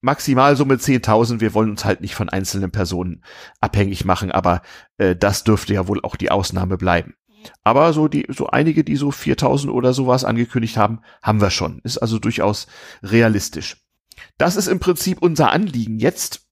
Maximalsumme 0.00 0.74
10.000. 0.74 1.40
Wir 1.40 1.54
wollen 1.54 1.70
uns 1.70 1.84
halt 1.84 2.00
nicht 2.00 2.14
von 2.14 2.28
einzelnen 2.28 2.70
Personen 2.70 3.22
abhängig 3.60 4.04
machen, 4.04 4.30
aber 4.32 4.62
äh, 4.98 5.14
das 5.16 5.44
dürfte 5.44 5.74
ja 5.74 5.88
wohl 5.88 6.00
auch 6.02 6.16
die 6.16 6.30
Ausnahme 6.30 6.76
bleiben. 6.76 7.14
Aber 7.62 7.92
so 7.92 8.08
die, 8.08 8.26
so 8.28 8.48
einige, 8.48 8.84
die 8.84 8.96
so 8.96 9.10
4000 9.10 9.72
oder 9.72 9.92
sowas 9.92 10.24
angekündigt 10.24 10.76
haben, 10.76 11.00
haben 11.22 11.40
wir 11.40 11.50
schon. 11.50 11.80
Ist 11.84 11.98
also 11.98 12.18
durchaus 12.18 12.66
realistisch. 13.02 13.84
Das 14.38 14.56
ist 14.56 14.66
im 14.66 14.80
Prinzip 14.80 15.22
unser 15.22 15.50
Anliegen 15.50 15.98
jetzt. 15.98 16.46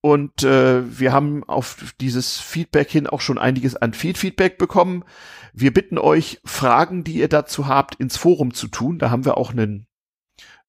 Und 0.00 0.44
äh, 0.44 0.98
wir 0.98 1.12
haben 1.12 1.42
auf 1.44 1.94
dieses 2.00 2.38
Feedback 2.38 2.88
hin 2.88 3.08
auch 3.08 3.20
schon 3.20 3.38
einiges 3.38 3.74
an 3.74 3.94
Feedback 3.94 4.56
bekommen. 4.56 5.04
Wir 5.52 5.74
bitten 5.74 5.98
euch, 5.98 6.40
Fragen, 6.44 7.02
die 7.02 7.14
ihr 7.14 7.28
dazu 7.28 7.66
habt, 7.66 7.96
ins 7.96 8.16
Forum 8.16 8.54
zu 8.54 8.68
tun. 8.68 8.98
Da 8.98 9.10
haben 9.10 9.24
wir 9.24 9.36
auch 9.36 9.50
einen, 9.50 9.87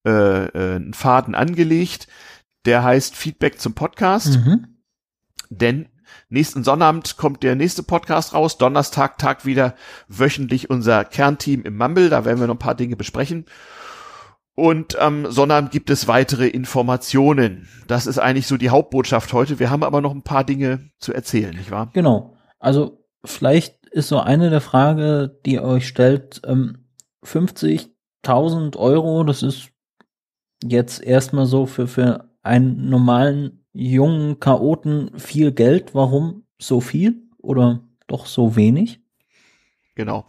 äh, 0.05 0.45
äh, 0.45 0.75
einen 0.75 0.93
Faden 0.93 1.35
angelegt, 1.35 2.07
der 2.65 2.83
heißt 2.83 3.15
Feedback 3.15 3.59
zum 3.59 3.73
Podcast. 3.73 4.39
Mhm. 4.39 4.79
Denn 5.49 5.89
nächsten 6.29 6.63
Sonnabend 6.63 7.17
kommt 7.17 7.43
der 7.43 7.55
nächste 7.55 7.83
Podcast 7.83 8.33
raus. 8.33 8.57
Donnerstag 8.57 9.17
tagt 9.17 9.45
wieder 9.45 9.75
wöchentlich 10.07 10.69
unser 10.69 11.05
Kernteam 11.05 11.63
im 11.63 11.77
Mumble. 11.77 12.09
Da 12.09 12.25
werden 12.25 12.39
wir 12.39 12.47
noch 12.47 12.55
ein 12.55 12.59
paar 12.59 12.75
Dinge 12.75 12.95
besprechen. 12.95 13.45
Und 14.55 14.99
am 14.99 15.25
ähm, 15.25 15.31
Sonnabend 15.31 15.71
gibt 15.71 15.89
es 15.89 16.07
weitere 16.07 16.47
Informationen. 16.47 17.69
Das 17.87 18.07
ist 18.07 18.19
eigentlich 18.19 18.45
so 18.45 18.57
die 18.57 18.69
Hauptbotschaft 18.69 19.31
heute. 19.31 19.57
Wir 19.57 19.69
haben 19.69 19.83
aber 19.83 20.01
noch 20.01 20.11
ein 20.13 20.23
paar 20.23 20.43
Dinge 20.43 20.89
zu 20.99 21.13
erzählen, 21.13 21.55
nicht 21.55 21.71
wahr? 21.71 21.89
Genau. 21.93 22.35
Also 22.59 23.05
vielleicht 23.23 23.87
ist 23.87 24.09
so 24.09 24.19
eine 24.19 24.49
der 24.49 24.59
Frage, 24.59 25.39
die 25.45 25.53
ihr 25.53 25.63
euch 25.63 25.87
stellt, 25.87 26.41
ähm, 26.45 26.89
50.000 27.23 28.75
Euro, 28.75 29.23
das 29.23 29.43
ist 29.43 29.69
jetzt 30.63 31.03
erstmal 31.03 31.45
so 31.45 31.65
für, 31.65 31.87
für 31.87 32.29
einen 32.41 32.89
normalen 32.89 33.65
jungen 33.73 34.39
Chaoten 34.39 35.11
viel 35.17 35.51
Geld. 35.51 35.95
Warum 35.95 36.43
so 36.57 36.81
viel 36.81 37.23
oder 37.37 37.81
doch 38.07 38.25
so 38.25 38.55
wenig? 38.55 39.01
Genau. 39.95 40.25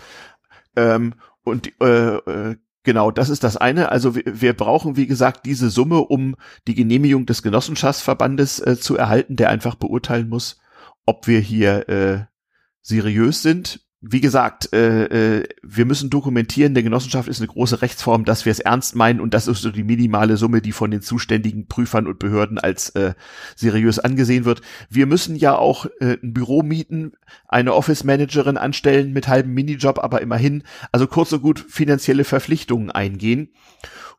Ähm, 0.76 1.14
und 1.44 1.72
äh, 1.80 2.16
äh, 2.16 2.56
Genau, 2.82 3.10
das 3.10 3.28
ist 3.28 3.44
das 3.44 3.58
eine. 3.58 3.90
Also 3.90 4.14
wir, 4.14 4.22
wir, 4.26 4.54
brauchen, 4.54 4.96
wie 4.96 5.06
gesagt, 5.06 5.44
diese 5.44 5.68
Summe, 5.68 5.98
um 5.98 6.34
die 6.66 6.74
Genehmigung 6.74 7.26
des 7.26 7.42
Genossenschaftsverbandes 7.42 8.58
äh, 8.60 8.80
zu 8.80 8.96
erhalten, 8.96 9.36
der 9.36 9.50
einfach 9.50 9.74
beurteilen 9.74 10.30
muss, 10.30 10.58
ob 11.04 11.26
wir 11.26 11.40
hier 11.40 11.88
äh, 11.90 12.24
seriös 12.80 13.42
sind 13.42 13.84
wie 14.02 14.22
gesagt, 14.22 14.72
äh, 14.72 15.40
äh, 15.40 15.44
wir 15.62 15.84
müssen 15.84 16.08
dokumentieren, 16.08 16.72
der 16.72 16.82
Genossenschaft 16.82 17.28
ist 17.28 17.40
eine 17.40 17.48
große 17.48 17.82
Rechtsform, 17.82 18.24
dass 18.24 18.46
wir 18.46 18.50
es 18.50 18.58
ernst 18.58 18.96
meinen 18.96 19.20
und 19.20 19.34
das 19.34 19.46
ist 19.46 19.60
so 19.60 19.70
die 19.70 19.84
minimale 19.84 20.38
Summe, 20.38 20.62
die 20.62 20.72
von 20.72 20.90
den 20.90 21.02
zuständigen 21.02 21.66
Prüfern 21.66 22.06
und 22.06 22.18
Behörden 22.18 22.58
als 22.58 22.90
äh, 22.90 23.12
seriös 23.56 23.98
angesehen 23.98 24.46
wird. 24.46 24.62
Wir 24.88 25.04
müssen 25.04 25.36
ja 25.36 25.54
auch 25.54 25.84
äh, 26.00 26.16
ein 26.22 26.32
Büro 26.32 26.62
mieten, 26.62 27.12
eine 27.46 27.74
Office 27.74 28.02
Managerin 28.02 28.56
anstellen 28.56 29.12
mit 29.12 29.28
halbem 29.28 29.52
Minijob, 29.52 29.98
aber 29.98 30.22
immerhin, 30.22 30.62
also 30.92 31.06
kurz 31.06 31.32
und 31.34 31.42
gut 31.42 31.60
finanzielle 31.68 32.24
Verpflichtungen 32.24 32.90
eingehen. 32.90 33.50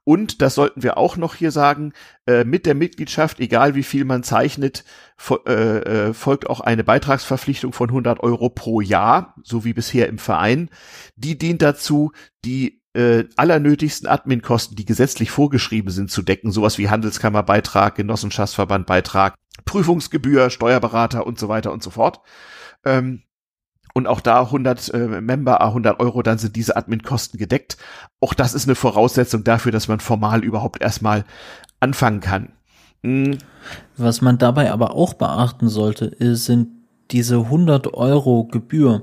Und, 0.03 0.41
das 0.41 0.55
sollten 0.55 0.81
wir 0.81 0.97
auch 0.97 1.15
noch 1.15 1.35
hier 1.35 1.51
sagen, 1.51 1.93
äh, 2.27 2.43
mit 2.43 2.65
der 2.65 2.75
Mitgliedschaft, 2.75 3.39
egal 3.39 3.75
wie 3.75 3.83
viel 3.83 4.05
man 4.05 4.23
zeichnet, 4.23 4.83
fo 5.17 5.37
äh, 5.47 6.09
äh, 6.09 6.13
folgt 6.13 6.49
auch 6.49 6.59
eine 6.59 6.83
Beitragsverpflichtung 6.83 7.73
von 7.73 7.89
100 7.89 8.19
Euro 8.21 8.49
pro 8.49 8.81
Jahr, 8.81 9.35
so 9.43 9.65
wie 9.65 9.73
bisher 9.73 10.07
im 10.07 10.19
Verein. 10.19 10.69
Die 11.15 11.37
dient 11.37 11.61
dazu, 11.61 12.11
die 12.45 12.81
äh, 12.93 13.23
allernötigsten 13.37 14.07
Adminkosten, 14.07 14.75
die 14.75 14.85
gesetzlich 14.85 15.31
vorgeschrieben 15.31 15.91
sind, 15.91 16.11
zu 16.11 16.21
decken, 16.21 16.51
sowas 16.51 16.77
wie 16.77 16.89
Handelskammerbeitrag, 16.89 17.95
Genossenschaftsverbandbeitrag, 17.95 19.35
Prüfungsgebühr, 19.65 20.49
Steuerberater 20.49 21.25
und 21.25 21.39
so 21.39 21.47
weiter 21.47 21.71
und 21.71 21.81
so 21.81 21.89
fort. 21.89 22.21
Ähm, 22.85 23.23
und 23.93 24.07
auch 24.07 24.21
da 24.21 24.41
100 24.41 24.93
äh, 24.93 25.21
Member, 25.21 25.61
100 25.61 25.99
Euro, 25.99 26.21
dann 26.21 26.37
sind 26.37 26.55
diese 26.55 26.75
Admin-Kosten 26.75 27.37
gedeckt. 27.37 27.77
Auch 28.21 28.33
das 28.33 28.53
ist 28.53 28.65
eine 28.65 28.75
Voraussetzung 28.75 29.43
dafür, 29.43 29.71
dass 29.71 29.87
man 29.87 29.99
formal 29.99 30.43
überhaupt 30.43 30.81
erstmal 30.81 31.25
anfangen 31.81 32.21
kann. 32.21 32.49
Mhm. 33.01 33.39
Was 33.97 34.21
man 34.21 34.37
dabei 34.37 34.71
aber 34.71 34.95
auch 34.95 35.13
beachten 35.13 35.67
sollte, 35.67 36.15
sind 36.35 36.69
diese 37.11 37.37
100 37.37 37.93
Euro 37.93 38.45
Gebühr 38.45 39.01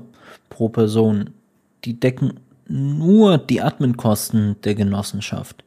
pro 0.49 0.69
Person. 0.69 1.29
Die 1.85 1.99
decken 1.99 2.39
nur 2.67 3.37
die 3.37 3.61
Admin-Kosten 3.61 4.55
der 4.63 4.75
Genossenschaft, 4.75 5.63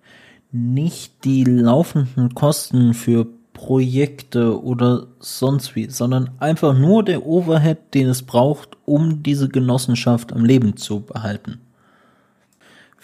nicht 0.50 1.24
die 1.24 1.44
laufenden 1.44 2.34
Kosten 2.34 2.94
für 2.94 3.26
Projekte 3.52 4.62
oder 4.62 5.06
sonst 5.18 5.76
wie, 5.76 5.88
sondern 5.88 6.30
einfach 6.38 6.76
nur 6.76 7.04
der 7.04 7.26
Overhead, 7.26 7.94
den 7.94 8.08
es 8.08 8.22
braucht, 8.22 8.76
um 8.84 9.22
diese 9.22 9.48
Genossenschaft 9.48 10.32
am 10.32 10.44
Leben 10.44 10.76
zu 10.76 11.00
behalten. 11.00 11.60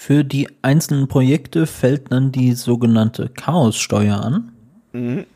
Für 0.00 0.22
die 0.22 0.48
einzelnen 0.62 1.08
Projekte 1.08 1.66
fällt 1.66 2.12
dann 2.12 2.30
die 2.30 2.52
sogenannte 2.52 3.28
Chaossteuer 3.28 4.20
an. 4.20 4.52
Mhm 4.92 5.26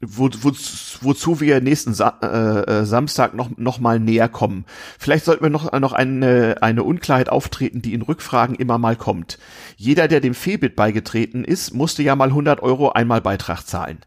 wo, 0.00 0.28
wo, 0.40 0.52
wozu 1.00 1.40
wir 1.40 1.60
nächsten 1.60 1.94
Sa 1.94 2.18
äh, 2.22 2.80
äh, 2.80 2.84
Samstag 2.84 3.34
noch, 3.34 3.50
noch 3.56 3.80
mal 3.80 3.98
näher 3.98 4.28
kommen. 4.28 4.64
Vielleicht 4.98 5.24
sollten 5.24 5.42
wir 5.42 5.50
noch, 5.50 5.72
noch 5.78 5.92
eine, 5.92 6.56
eine 6.60 6.82
Unklarheit 6.82 7.28
auftreten, 7.28 7.82
die 7.82 7.94
in 7.94 8.02
Rückfragen 8.02 8.56
immer 8.56 8.78
mal 8.78 8.96
kommt. 8.96 9.38
Jeder, 9.76 10.08
der 10.08 10.20
dem 10.20 10.34
Febit 10.34 10.76
beigetreten 10.76 11.44
ist, 11.44 11.72
musste 11.74 12.02
ja 12.02 12.14
mal 12.14 12.28
100 12.28 12.62
Euro 12.62 12.90
einmal 12.92 13.20
Beitrag 13.20 13.62
zahlen. 13.62 13.98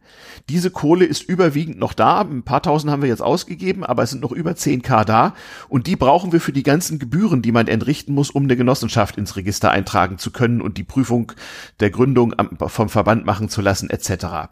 Diese 0.47 0.71
Kohle 0.71 1.05
ist 1.05 1.23
überwiegend 1.23 1.79
noch 1.79 1.93
da. 1.93 2.21
Ein 2.21 2.43
paar 2.43 2.61
tausend 2.61 2.91
haben 2.91 3.01
wir 3.01 3.09
jetzt 3.09 3.21
ausgegeben, 3.21 3.83
aber 3.83 4.03
es 4.03 4.11
sind 4.11 4.21
noch 4.21 4.31
über 4.31 4.51
10k 4.51 5.05
da. 5.05 5.33
Und 5.69 5.87
die 5.87 5.95
brauchen 5.95 6.31
wir 6.31 6.41
für 6.41 6.53
die 6.53 6.63
ganzen 6.63 6.99
Gebühren, 6.99 7.41
die 7.41 7.51
man 7.51 7.67
entrichten 7.67 8.13
muss, 8.13 8.29
um 8.29 8.43
eine 8.43 8.57
Genossenschaft 8.57 9.17
ins 9.17 9.35
Register 9.35 9.71
eintragen 9.71 10.17
zu 10.17 10.31
können 10.31 10.61
und 10.61 10.77
die 10.77 10.83
Prüfung 10.83 11.31
der 11.79 11.89
Gründung 11.89 12.35
vom 12.67 12.89
Verband 12.89 13.25
machen 13.25 13.49
zu 13.49 13.61
lassen, 13.61 13.89
etc 13.89 14.49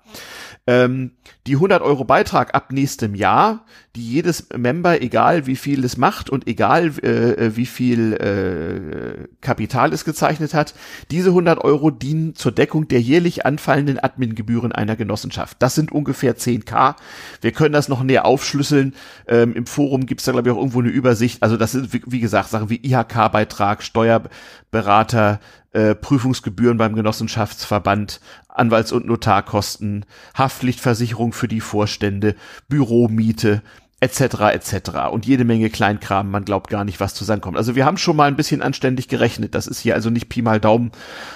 ähm, 0.68 1.12
die 1.48 1.56
100 1.56 1.82
Euro 1.82 2.04
Beitrag 2.04 2.54
ab 2.54 2.72
nächstem 2.72 3.16
Jahr, 3.16 3.66
die 3.96 4.04
jedes 4.04 4.50
Member, 4.56 5.02
egal 5.02 5.48
wie 5.48 5.56
viel 5.56 5.84
es 5.86 5.98
macht 5.98 6.30
und 6.30 6.46
egal 6.46 6.92
äh, 7.02 7.32
äh, 7.32 7.56
wie 7.56 7.66
viel 7.66 8.14
äh, 8.14 9.28
Kapital 9.40 9.94
es 9.94 10.04
gezeichnet 10.04 10.54
hat, 10.54 10.76
diese 11.10 11.30
100 11.30 11.64
Euro 11.64 11.90
dienen 11.90 12.36
zur 12.36 12.52
Deckung 12.52 12.90
der 12.90 13.02
jährlich 13.02 13.46
anfallenden 13.46 13.98
Admingebühren 13.98 14.74
einer 14.74 14.98
Genossenschaft. 14.98 15.58
Das 15.60 15.74
sind 15.74 15.92
ungefähr 15.92 16.38
10k. 16.38 16.96
Wir 17.42 17.52
können 17.54 17.74
das 17.74 17.88
noch 17.88 18.04
näher 18.04 18.26
aufschlüsseln. 18.26 18.94
Ähm, 19.28 19.56
Im 19.56 19.66
Forum 19.66 20.06
gibt 20.06 20.22
es 20.22 20.26
da, 20.26 20.34
glaube 20.34 20.50
ich, 20.50 20.54
auch 20.54 20.60
irgendwo 20.60 20.82
eine 20.82 20.90
Übersicht. 20.90 21.42
Also 21.42 21.56
das 21.56 21.72
sind, 21.72 21.94
wie, 21.94 22.04
wie 22.06 22.20
gesagt, 22.20 22.50
Sachen 22.50 22.70
wie 22.70 22.82
IHK-Beitrag, 22.84 23.84
Steuerberater, 23.84 25.40
äh, 25.78 25.94
Prüfungsgebühren 25.94 26.80
beim 26.80 26.96
Genossenschaftsverband, 26.96 28.20
Anwalts- 28.50 28.92
und 28.92 29.06
Notarkosten, 29.06 30.06
Haftpflichtversicherung 30.36 31.34
für 31.34 31.48
die 31.48 31.62
Vorstände, 31.62 32.36
Büromiete, 32.68 33.62
etc. 34.00 34.22
etc. 34.54 34.90
und 35.12 35.28
jede 35.28 35.46
Menge 35.46 35.70
Kleinkram, 35.70 36.32
man 36.32 36.46
glaubt 36.46 36.72
gar 36.72 36.84
nicht, 36.84 37.00
was 37.00 37.14
zusammenkommt. 37.14 37.58
Also 37.58 37.76
wir 37.76 37.86
haben 37.86 37.98
schon 37.98 38.16
mal 38.16 38.28
ein 38.28 38.36
bisschen 38.36 38.64
anständig 38.64 39.08
gerechnet. 39.08 39.54
Das 39.54 39.68
ist 39.68 39.80
hier 39.80 39.94
also 39.94 40.10
nicht 40.10 40.30
Pi 40.30 40.42
mal 40.42 40.60
Daumen, 40.60 40.92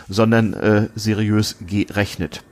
sondern 0.10 0.54
äh, 0.54 0.90
seriös 0.96 1.58
gerechnet. 1.68 2.44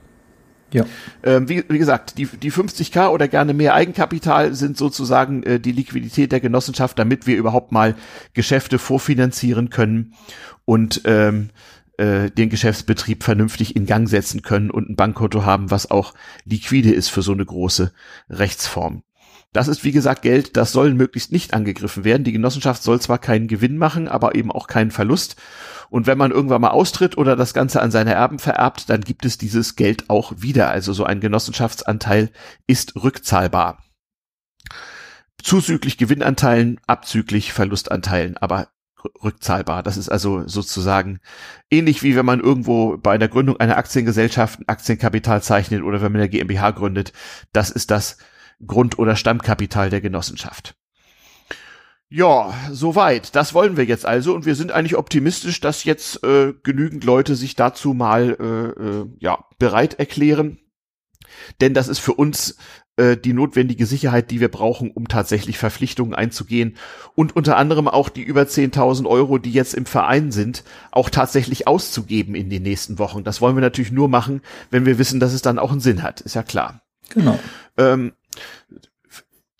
Ja. 0.72 0.84
Ähm, 1.24 1.48
wie, 1.48 1.64
wie 1.68 1.78
gesagt, 1.78 2.18
die, 2.18 2.26
die 2.26 2.52
50k 2.52 3.08
oder 3.08 3.26
gerne 3.26 3.52
mehr 3.52 3.74
Eigenkapital 3.74 4.54
sind 4.54 4.76
sozusagen 4.76 5.42
äh, 5.42 5.58
die 5.58 5.72
Liquidität 5.72 6.30
der 6.30 6.38
Genossenschaft, 6.38 6.96
damit 7.00 7.26
wir 7.26 7.36
überhaupt 7.36 7.72
mal 7.72 7.96
Geschäfte 8.34 8.78
vorfinanzieren 8.78 9.70
können 9.70 10.14
und 10.64 11.02
ähm, 11.04 11.50
äh, 12.00 12.30
den 12.30 12.48
Geschäftsbetrieb 12.48 13.24
vernünftig 13.24 13.76
in 13.76 13.84
Gang 13.84 14.08
setzen 14.08 14.40
können 14.40 14.70
und 14.70 14.88
ein 14.88 14.96
Bankkonto 14.96 15.44
haben, 15.44 15.70
was 15.70 15.90
auch 15.90 16.14
liquide 16.46 16.90
ist 16.90 17.10
für 17.10 17.20
so 17.20 17.32
eine 17.32 17.44
große 17.44 17.92
Rechtsform. 18.30 19.02
Das 19.52 19.68
ist, 19.68 19.84
wie 19.84 19.92
gesagt, 19.92 20.22
Geld, 20.22 20.56
das 20.56 20.72
soll 20.72 20.94
möglichst 20.94 21.30
nicht 21.30 21.52
angegriffen 21.52 22.04
werden. 22.04 22.24
Die 22.24 22.32
Genossenschaft 22.32 22.82
soll 22.82 23.00
zwar 23.00 23.18
keinen 23.18 23.48
Gewinn 23.48 23.76
machen, 23.76 24.08
aber 24.08 24.34
eben 24.34 24.50
auch 24.50 24.66
keinen 24.66 24.92
Verlust. 24.92 25.36
Und 25.90 26.06
wenn 26.06 26.16
man 26.16 26.30
irgendwann 26.30 26.62
mal 26.62 26.70
austritt 26.70 27.18
oder 27.18 27.36
das 27.36 27.52
Ganze 27.52 27.82
an 27.82 27.90
seine 27.90 28.14
Erben 28.14 28.38
vererbt, 28.38 28.88
dann 28.88 29.02
gibt 29.02 29.26
es 29.26 29.36
dieses 29.36 29.76
Geld 29.76 30.08
auch 30.08 30.32
wieder. 30.36 30.70
Also 30.70 30.94
so 30.94 31.04
ein 31.04 31.20
Genossenschaftsanteil 31.20 32.30
ist 32.66 32.94
rückzahlbar. 32.94 33.84
Zuzüglich 35.42 35.98
Gewinnanteilen, 35.98 36.80
abzüglich 36.86 37.52
Verlustanteilen, 37.52 38.38
aber 38.38 38.68
rückzahlbar. 39.22 39.82
Das 39.82 39.96
ist 39.96 40.08
also 40.08 40.46
sozusagen 40.46 41.20
ähnlich 41.70 42.02
wie 42.02 42.16
wenn 42.16 42.26
man 42.26 42.40
irgendwo 42.40 42.96
bei 42.96 43.18
der 43.18 43.28
Gründung 43.28 43.58
einer 43.58 43.76
Aktiengesellschaft 43.76 44.60
ein 44.60 44.68
Aktienkapital 44.68 45.42
zeichnet 45.42 45.82
oder 45.82 46.02
wenn 46.02 46.12
man 46.12 46.20
eine 46.20 46.30
GmbH 46.30 46.70
gründet. 46.72 47.12
Das 47.52 47.70
ist 47.70 47.90
das 47.90 48.18
Grund- 48.66 48.98
oder 48.98 49.16
Stammkapital 49.16 49.90
der 49.90 50.00
Genossenschaft. 50.00 50.76
Ja, 52.12 52.52
soweit. 52.72 53.36
Das 53.36 53.54
wollen 53.54 53.76
wir 53.76 53.84
jetzt 53.84 54.04
also 54.04 54.34
und 54.34 54.44
wir 54.44 54.56
sind 54.56 54.72
eigentlich 54.72 54.96
optimistisch, 54.96 55.60
dass 55.60 55.84
jetzt 55.84 56.24
äh, 56.24 56.52
genügend 56.64 57.04
Leute 57.04 57.36
sich 57.36 57.54
dazu 57.54 57.94
mal 57.94 58.36
äh, 58.40 58.82
äh, 58.82 59.06
ja 59.20 59.44
bereit 59.58 59.94
erklären, 59.94 60.58
denn 61.60 61.72
das 61.72 61.86
ist 61.86 62.00
für 62.00 62.14
uns 62.14 62.56
äh, 63.00 63.16
die 63.16 63.32
notwendige 63.32 63.86
Sicherheit, 63.86 64.30
die 64.30 64.40
wir 64.40 64.50
brauchen, 64.50 64.90
um 64.90 65.08
tatsächlich 65.08 65.56
Verpflichtungen 65.56 66.14
einzugehen 66.14 66.76
und 67.14 67.34
unter 67.34 67.56
anderem 67.56 67.88
auch 67.88 68.10
die 68.10 68.22
über 68.22 68.42
10.000 68.42 69.06
Euro, 69.06 69.38
die 69.38 69.52
jetzt 69.52 69.72
im 69.72 69.86
Verein 69.86 70.32
sind, 70.32 70.64
auch 70.90 71.08
tatsächlich 71.08 71.66
auszugeben 71.66 72.34
in 72.34 72.50
den 72.50 72.62
nächsten 72.62 72.98
Wochen. 72.98 73.24
Das 73.24 73.40
wollen 73.40 73.56
wir 73.56 73.62
natürlich 73.62 73.90
nur 73.90 74.08
machen, 74.08 74.42
wenn 74.70 74.84
wir 74.84 74.98
wissen, 74.98 75.18
dass 75.18 75.32
es 75.32 75.40
dann 75.40 75.58
auch 75.58 75.70
einen 75.70 75.80
Sinn 75.80 76.02
hat. 76.02 76.20
Ist 76.20 76.34
ja 76.34 76.42
klar. 76.42 76.82
Genau. 77.08 77.38
Ähm, 77.78 78.12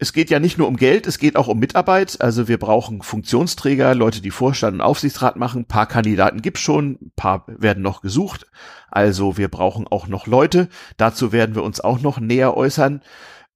es 0.01 0.15
geht 0.15 0.31
ja 0.31 0.41
nicht 0.41 0.57
nur 0.57 0.67
um 0.67 0.79
Geld, 0.79 1.07
es 1.07 1.19
geht 1.19 1.37
auch 1.37 1.47
um 1.47 1.59
Mitarbeit. 1.59 2.23
Also 2.23 2.49
wir 2.49 2.59
brauchen 2.59 3.03
Funktionsträger, 3.03 3.95
Leute, 3.95 4.23
die 4.23 4.31
Vorstand 4.31 4.75
und 4.75 4.81
Aufsichtsrat 4.81 5.37
machen. 5.37 5.63
Ein 5.63 5.67
paar 5.67 5.87
Kandidaten 5.87 6.41
gibt's 6.41 6.63
schon, 6.63 6.93
ein 7.03 7.13
paar 7.17 7.45
werden 7.47 7.83
noch 7.83 8.01
gesucht. 8.01 8.47
Also 8.91 9.37
wir 9.37 9.49
brauchen 9.49 9.87
auch 9.87 10.09
noch 10.09 10.27
Leute. 10.27 10.71
Dazu 10.97 11.33
werden 11.33 11.55
wir 11.55 11.63
uns 11.63 11.81
auch 11.81 12.01
noch 12.01 12.19
näher 12.19 12.57
äußern. 12.57 13.03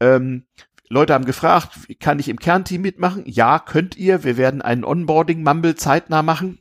Ähm, 0.01 0.45
Leute 0.91 1.15
haben 1.15 1.25
gefragt, 1.25 1.79
kann 1.99 2.19
ich 2.19 2.29
im 2.29 2.39
Kernteam 2.39 2.83
mitmachen? 2.83 3.23
Ja, 3.25 3.59
könnt 3.59 3.97
ihr. 3.97 4.23
Wir 4.23 4.37
werden 4.37 4.61
einen 4.61 4.85
Onboarding-Mumble 4.85 5.77
zeitnah 5.77 6.23
machen. 6.23 6.59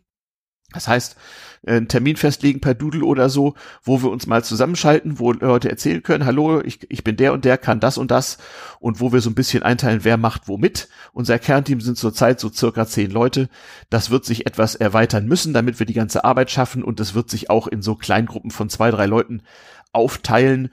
Das 0.71 0.87
heißt, 0.87 1.17
einen 1.65 1.87
Termin 1.87 2.15
festlegen 2.15 2.59
per 2.59 2.73
Doodle 2.73 3.05
oder 3.05 3.29
so, 3.29 3.53
wo 3.83 4.01
wir 4.01 4.09
uns 4.09 4.27
mal 4.27 4.43
zusammenschalten, 4.43 5.19
wo 5.19 5.31
Leute 5.31 5.69
erzählen 5.69 6.03
können, 6.03 6.25
hallo, 6.25 6.61
ich, 6.61 6.79
ich 6.89 7.03
bin 7.03 7.15
der 7.15 7.33
und 7.33 7.45
der, 7.45 7.57
kann 7.57 7.79
das 7.79 7.97
und 7.97 8.11
das 8.11 8.37
und 8.79 8.99
wo 8.99 9.13
wir 9.13 9.21
so 9.21 9.29
ein 9.29 9.35
bisschen 9.35 9.63
einteilen, 9.63 10.03
wer 10.03 10.17
macht 10.17 10.47
wo 10.47 10.57
mit. 10.57 10.89
Unser 11.13 11.39
Kernteam 11.39 11.81
sind 11.81 11.97
zurzeit 11.97 12.39
so 12.39 12.49
circa 12.49 12.85
zehn 12.85 13.11
Leute. 13.11 13.49
Das 13.89 14.09
wird 14.09 14.25
sich 14.25 14.45
etwas 14.45 14.75
erweitern 14.75 15.25
müssen, 15.25 15.53
damit 15.53 15.79
wir 15.79 15.85
die 15.85 15.93
ganze 15.93 16.23
Arbeit 16.23 16.51
schaffen 16.51 16.83
und 16.83 16.99
es 16.99 17.13
wird 17.13 17.29
sich 17.29 17.49
auch 17.49 17.67
in 17.67 17.81
so 17.81 17.95
Kleingruppen 17.95 18.51
von 18.51 18.69
zwei, 18.69 18.91
drei 18.91 19.05
Leuten 19.05 19.41
aufteilen, 19.93 20.69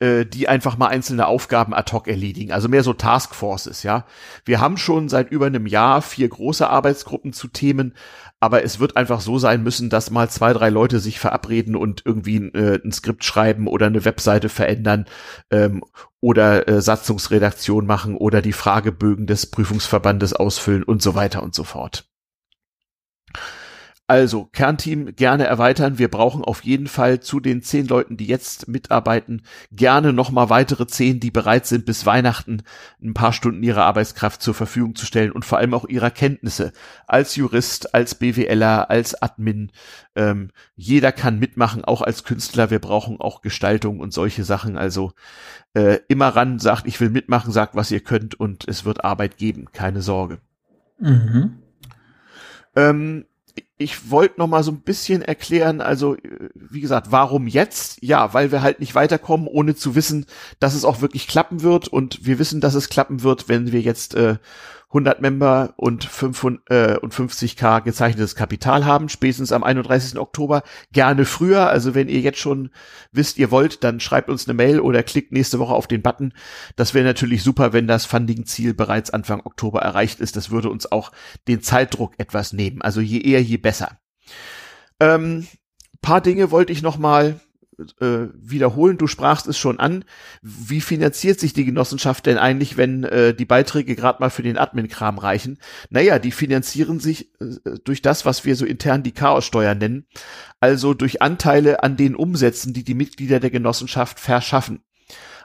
die 0.00 0.48
einfach 0.48 0.78
mal 0.78 0.86
einzelne 0.86 1.26
Aufgaben 1.26 1.74
ad 1.74 1.92
hoc 1.92 2.06
erledigen. 2.06 2.52
Also 2.52 2.68
mehr 2.68 2.84
so 2.84 2.92
Taskforces, 2.92 3.82
ja. 3.82 4.06
Wir 4.44 4.60
haben 4.60 4.76
schon 4.76 5.08
seit 5.08 5.32
über 5.32 5.46
einem 5.46 5.66
Jahr 5.66 6.02
vier 6.02 6.28
große 6.28 6.70
Arbeitsgruppen 6.70 7.32
zu 7.32 7.48
Themen, 7.48 7.94
aber 8.40 8.62
es 8.62 8.78
wird 8.78 8.96
einfach 8.96 9.20
so 9.20 9.38
sein 9.38 9.62
müssen, 9.62 9.90
dass 9.90 10.10
mal 10.10 10.30
zwei, 10.30 10.52
drei 10.52 10.70
Leute 10.70 11.00
sich 11.00 11.18
verabreden 11.18 11.74
und 11.74 12.02
irgendwie 12.04 12.36
äh, 12.36 12.80
ein 12.84 12.92
Skript 12.92 13.24
schreiben 13.24 13.66
oder 13.66 13.86
eine 13.86 14.04
Webseite 14.04 14.48
verändern 14.48 15.06
ähm, 15.50 15.82
oder 16.20 16.68
äh, 16.68 16.80
Satzungsredaktion 16.80 17.86
machen 17.86 18.16
oder 18.16 18.40
die 18.40 18.52
Fragebögen 18.52 19.26
des 19.26 19.46
Prüfungsverbandes 19.46 20.32
ausfüllen 20.32 20.84
und 20.84 21.02
so 21.02 21.16
weiter 21.16 21.42
und 21.42 21.54
so 21.54 21.64
fort. 21.64 22.08
Also 24.10 24.46
Kernteam 24.46 25.14
gerne 25.16 25.44
erweitern. 25.44 25.98
Wir 25.98 26.08
brauchen 26.08 26.42
auf 26.42 26.64
jeden 26.64 26.86
Fall 26.86 27.20
zu 27.20 27.40
den 27.40 27.60
zehn 27.60 27.86
Leuten, 27.86 28.16
die 28.16 28.24
jetzt 28.24 28.66
mitarbeiten, 28.66 29.42
gerne 29.70 30.14
noch 30.14 30.30
mal 30.30 30.48
weitere 30.48 30.86
zehn, 30.86 31.20
die 31.20 31.30
bereit 31.30 31.66
sind, 31.66 31.84
bis 31.84 32.06
Weihnachten 32.06 32.62
ein 33.02 33.12
paar 33.12 33.34
Stunden 33.34 33.62
ihrer 33.62 33.84
Arbeitskraft 33.84 34.40
zur 34.40 34.54
Verfügung 34.54 34.94
zu 34.94 35.04
stellen 35.04 35.30
und 35.30 35.44
vor 35.44 35.58
allem 35.58 35.74
auch 35.74 35.84
ihrer 35.84 36.10
Kenntnisse 36.10 36.72
als 37.06 37.36
Jurist, 37.36 37.94
als 37.94 38.14
BWLer, 38.14 38.88
als 38.88 39.14
Admin. 39.20 39.72
Ähm, 40.16 40.52
jeder 40.74 41.12
kann 41.12 41.38
mitmachen, 41.38 41.84
auch 41.84 42.00
als 42.00 42.24
Künstler. 42.24 42.70
Wir 42.70 42.78
brauchen 42.78 43.20
auch 43.20 43.42
Gestaltung 43.42 44.00
und 44.00 44.14
solche 44.14 44.42
Sachen. 44.42 44.78
Also 44.78 45.12
äh, 45.74 45.98
immer 46.08 46.28
ran, 46.28 46.58
sagt, 46.58 46.86
ich 46.86 46.98
will 46.98 47.10
mitmachen, 47.10 47.52
sagt, 47.52 47.74
was 47.74 47.90
ihr 47.90 48.00
könnt 48.00 48.40
und 48.40 48.66
es 48.66 48.86
wird 48.86 49.04
Arbeit 49.04 49.36
geben. 49.36 49.66
Keine 49.74 50.00
Sorge. 50.00 50.38
Mhm. 50.98 51.58
Ähm, 52.74 53.26
ich 53.76 54.10
wollte 54.10 54.38
noch 54.38 54.46
mal 54.46 54.62
so 54.62 54.70
ein 54.70 54.80
bisschen 54.80 55.22
erklären, 55.22 55.80
also 55.80 56.16
wie 56.54 56.80
gesagt, 56.80 57.08
warum 57.10 57.46
jetzt? 57.46 58.02
Ja, 58.02 58.34
weil 58.34 58.52
wir 58.52 58.62
halt 58.62 58.80
nicht 58.80 58.94
weiterkommen, 58.94 59.46
ohne 59.46 59.74
zu 59.74 59.94
wissen, 59.94 60.26
dass 60.60 60.74
es 60.74 60.84
auch 60.84 61.00
wirklich 61.00 61.28
klappen 61.28 61.62
wird. 61.62 61.88
Und 61.88 62.24
wir 62.26 62.38
wissen, 62.38 62.60
dass 62.60 62.74
es 62.74 62.88
klappen 62.88 63.22
wird, 63.22 63.48
wenn 63.48 63.72
wir 63.72 63.80
jetzt 63.80 64.14
äh, 64.14 64.36
100 64.88 65.20
Member 65.20 65.74
und 65.76 66.08
50k 66.08 67.78
äh, 67.78 67.82
gezeichnetes 67.82 68.34
Kapital 68.34 68.86
haben, 68.86 69.10
spätestens 69.10 69.52
am 69.52 69.62
31. 69.62 70.18
Oktober. 70.18 70.62
Gerne 70.92 71.26
früher, 71.26 71.68
also 71.68 71.94
wenn 71.94 72.08
ihr 72.08 72.20
jetzt 72.20 72.38
schon 72.38 72.70
wisst, 73.12 73.38
ihr 73.38 73.50
wollt, 73.50 73.84
dann 73.84 74.00
schreibt 74.00 74.30
uns 74.30 74.48
eine 74.48 74.54
Mail 74.54 74.80
oder 74.80 75.02
klickt 75.02 75.30
nächste 75.30 75.58
Woche 75.58 75.74
auf 75.74 75.88
den 75.88 76.00
Button. 76.00 76.32
Das 76.76 76.94
wäre 76.94 77.04
natürlich 77.04 77.42
super, 77.42 77.74
wenn 77.74 77.86
das 77.86 78.06
Funding-Ziel 78.06 78.72
bereits 78.72 79.10
Anfang 79.10 79.44
Oktober 79.44 79.82
erreicht 79.82 80.20
ist. 80.20 80.36
Das 80.36 80.50
würde 80.50 80.70
uns 80.70 80.90
auch 80.90 81.12
den 81.48 81.60
Zeitdruck 81.60 82.14
etwas 82.16 82.54
nehmen. 82.54 82.80
Also 82.80 83.02
je 83.02 83.20
eher, 83.20 83.42
je 83.42 83.58
besser. 83.58 83.98
Ähm, 85.00 85.46
paar 86.00 86.22
Dinge 86.22 86.50
wollte 86.50 86.72
ich 86.72 86.80
noch 86.80 86.96
mal 86.96 87.40
äh, 88.00 88.28
wiederholen. 88.34 88.98
Du 88.98 89.06
sprachst 89.06 89.46
es 89.46 89.58
schon 89.58 89.78
an. 89.78 90.04
Wie 90.42 90.80
finanziert 90.80 91.40
sich 91.40 91.52
die 91.52 91.64
Genossenschaft 91.64 92.26
denn 92.26 92.38
eigentlich, 92.38 92.76
wenn 92.76 93.04
äh, 93.04 93.34
die 93.34 93.44
Beiträge 93.44 93.96
gerade 93.96 94.20
mal 94.20 94.30
für 94.30 94.42
den 94.42 94.58
Admin-Kram 94.58 95.18
reichen? 95.18 95.58
Naja, 95.90 96.18
die 96.18 96.32
finanzieren 96.32 97.00
sich 97.00 97.32
äh, 97.40 97.78
durch 97.84 98.02
das, 98.02 98.24
was 98.24 98.44
wir 98.44 98.56
so 98.56 98.64
intern 98.64 99.02
die 99.02 99.12
Chaossteuer 99.12 99.74
nennen, 99.74 100.06
also 100.60 100.94
durch 100.94 101.22
Anteile 101.22 101.82
an 101.82 101.96
den 101.96 102.14
Umsätzen, 102.14 102.72
die 102.72 102.84
die 102.84 102.94
Mitglieder 102.94 103.40
der 103.40 103.50
Genossenschaft 103.50 104.20
verschaffen. 104.20 104.82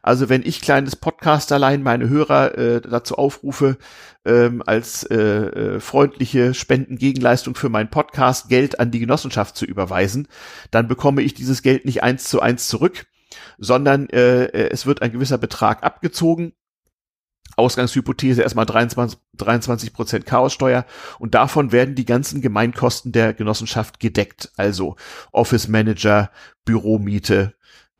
Also 0.03 0.29
wenn 0.29 0.43
ich 0.45 0.61
kleines 0.61 0.97
Podcasterlein 0.97 1.81
meine 1.81 2.09
Hörer 2.09 2.57
äh, 2.57 2.81
dazu 2.81 3.15
aufrufe, 3.15 3.77
ähm, 4.25 4.61
als 4.65 5.03
äh, 5.05 5.15
äh, 5.15 5.79
freundliche 5.79 6.53
Spendengegenleistung 6.53 7.55
für 7.55 7.69
meinen 7.69 7.89
Podcast 7.89 8.49
Geld 8.49 8.79
an 8.79 8.91
die 8.91 8.99
Genossenschaft 8.99 9.55
zu 9.55 9.65
überweisen, 9.65 10.27
dann 10.71 10.87
bekomme 10.87 11.21
ich 11.21 11.33
dieses 11.33 11.61
Geld 11.63 11.85
nicht 11.85 12.03
eins 12.03 12.25
zu 12.25 12.41
eins 12.41 12.67
zurück, 12.67 13.05
sondern 13.57 14.09
äh, 14.09 14.43
äh 14.43 14.69
es 14.71 14.85
wird 14.85 15.01
ein 15.01 15.13
gewisser 15.13 15.37
Betrag 15.37 15.83
abgezogen 15.83 16.53
Ausgangshypothese 17.55 18.41
erstmal 18.41 18.65
23, 18.65 19.19
23 19.35 19.93
Prozent 19.93 20.25
Chaossteuer 20.25 20.85
und 21.19 21.35
davon 21.35 21.71
werden 21.71 21.95
die 21.95 22.05
ganzen 22.05 22.41
Gemeinkosten 22.41 23.11
der 23.11 23.33
Genossenschaft 23.33 23.99
gedeckt. 23.99 24.51
Also 24.57 24.95
Office 25.31 25.67
Manager, 25.67 26.31
Büromiete, 26.65 27.53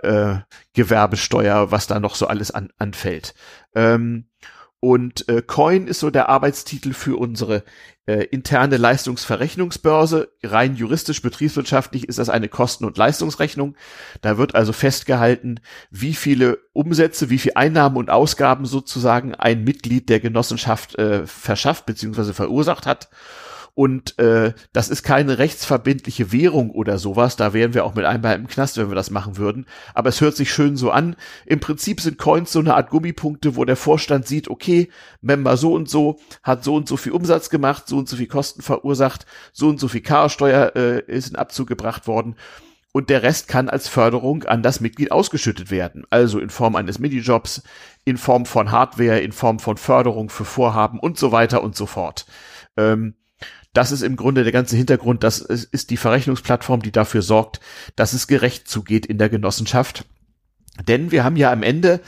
äh, 0.04 0.40
Gewerbesteuer, 0.74 1.72
was 1.72 1.88
da 1.88 2.00
noch 2.00 2.16
so 2.16 2.28
alles 2.28 2.52
an, 2.52 2.70
anfällt. 2.78 3.34
Ähm, 3.76 4.26
und 4.84 5.30
äh, 5.30 5.42
Coin 5.42 5.88
ist 5.88 6.02
so 6.02 6.10
der 6.10 6.28
Arbeitstitel 6.28 6.92
für 6.92 7.16
unsere 7.16 7.64
äh, 8.06 8.26
interne 8.26 8.76
Leistungsverrechnungsbörse. 8.76 10.34
Rein 10.44 10.76
juristisch, 10.76 11.22
betriebswirtschaftlich 11.22 12.10
ist 12.10 12.20
das 12.20 12.28
eine 12.28 12.50
Kosten- 12.50 12.84
und 12.84 12.98
Leistungsrechnung. 12.98 13.78
Da 14.20 14.38
wird 14.38 14.56
also 14.56 14.74
festgehalten, 14.74 15.62
wie 15.90 16.14
viele 16.14 16.60
Umsätze, 16.74 17.30
wie 17.30 17.38
viele 17.40 17.56
Einnahmen 17.56 17.96
und 17.96 18.10
Ausgaben 18.10 18.66
sozusagen 18.66 19.34
ein 19.36 19.64
Mitglied 19.64 20.10
der 20.10 20.20
Genossenschaft 20.20 20.96
äh, 21.00 21.26
verschafft 21.26 21.86
bzw. 21.86 22.34
verursacht 22.34 22.86
hat. 22.86 23.10
Und 23.76 24.20
äh, 24.20 24.54
das 24.72 24.90
ist 24.90 25.02
keine 25.02 25.40
rechtsverbindliche 25.40 26.32
Währung 26.32 26.70
oder 26.70 27.00
sowas. 27.00 27.36
Da 27.36 27.54
wären 27.54 27.74
wir 27.74 27.86
auch 27.86 27.96
mit 27.96 28.06
einem 28.06 28.24
im 28.24 28.48
Knast, 28.48 28.78
wenn 28.78 28.90
wir 28.90 28.96
das 28.96 29.10
machen 29.10 29.38
würden. 29.38 29.66
Aber 29.96 30.10
es 30.10 30.22
hört 30.22 30.36
sich 30.36 30.54
schön 30.54 30.78
so 30.78 30.92
an. 30.92 31.16
Im 31.48 31.60
Prinzip 31.60 32.00
sind 32.00 32.20
Coins 32.20 32.52
so 32.52 32.60
eine 32.60 32.76
Art 32.76 32.92
Gummipunkte, 32.92 33.56
wo 33.56 33.66
der 33.66 33.76
Vorstand 33.76 34.28
sieht, 34.28 34.48
okay, 34.48 34.90
Member 35.22 35.58
so 35.58 35.74
und 35.74 35.90
so 35.90 36.20
hat 36.44 36.64
so 36.64 36.76
und 36.76 36.88
so 36.88 36.98
viel 36.98 37.14
Umsatz 37.14 37.50
gemacht, 37.50 37.88
so 37.88 37.98
und 37.98 38.08
so 38.08 38.16
viel 38.16 38.28
Kosten 38.28 38.62
verursacht, 38.62 39.26
so 39.54 39.70
und 39.70 39.80
so 39.80 39.88
viel 39.88 40.02
Karsteuer 40.02 40.74
äh, 40.76 41.00
ist 41.08 41.32
in 41.32 41.36
Abzug 41.36 41.68
gebracht 41.68 42.06
worden 42.06 42.36
und 42.94 43.10
der 43.10 43.24
Rest 43.24 43.48
kann 43.48 43.70
als 43.70 43.88
Förderung 43.88 44.44
an 44.44 44.62
das 44.62 44.80
Mitglied 44.80 45.12
ausgeschüttet 45.12 45.72
werden. 45.72 46.06
Also 46.12 46.40
in 46.40 46.52
Form 46.52 46.76
eines 46.76 47.00
Minijobs, 47.00 47.64
in 48.06 48.18
Form 48.18 48.46
von 48.46 48.72
Hardware, 48.72 49.20
in 49.20 49.32
Form 49.32 49.58
von 49.58 49.78
Förderung 49.78 50.30
für 50.30 50.46
Vorhaben 50.46 51.00
und 51.00 51.18
so 51.18 51.32
weiter 51.32 51.64
und 51.64 51.76
so 51.76 51.88
fort. 51.88 52.28
Ähm, 52.78 53.16
das 53.74 53.92
ist 53.92 54.04
im 54.04 54.16
Grunde 54.16 54.44
der 54.44 54.54
ganze 54.54 54.78
Hintergrund. 54.78 55.24
Das 55.24 55.40
ist 55.40 55.90
die 55.90 55.98
Verrechnungsplattform, 55.98 56.82
die 56.82 56.92
dafür 56.92 57.22
sorgt, 57.22 57.60
dass 57.96 58.14
es 58.14 58.28
gerecht 58.28 58.68
zugeht 58.68 59.06
in 59.06 59.18
der 59.18 59.30
Genossenschaft. 59.30 60.06
Denn 60.88 61.12
wir 61.12 61.24
haben 61.24 61.36
ja 61.36 61.52
am 61.52 61.64
Ende 61.64 62.00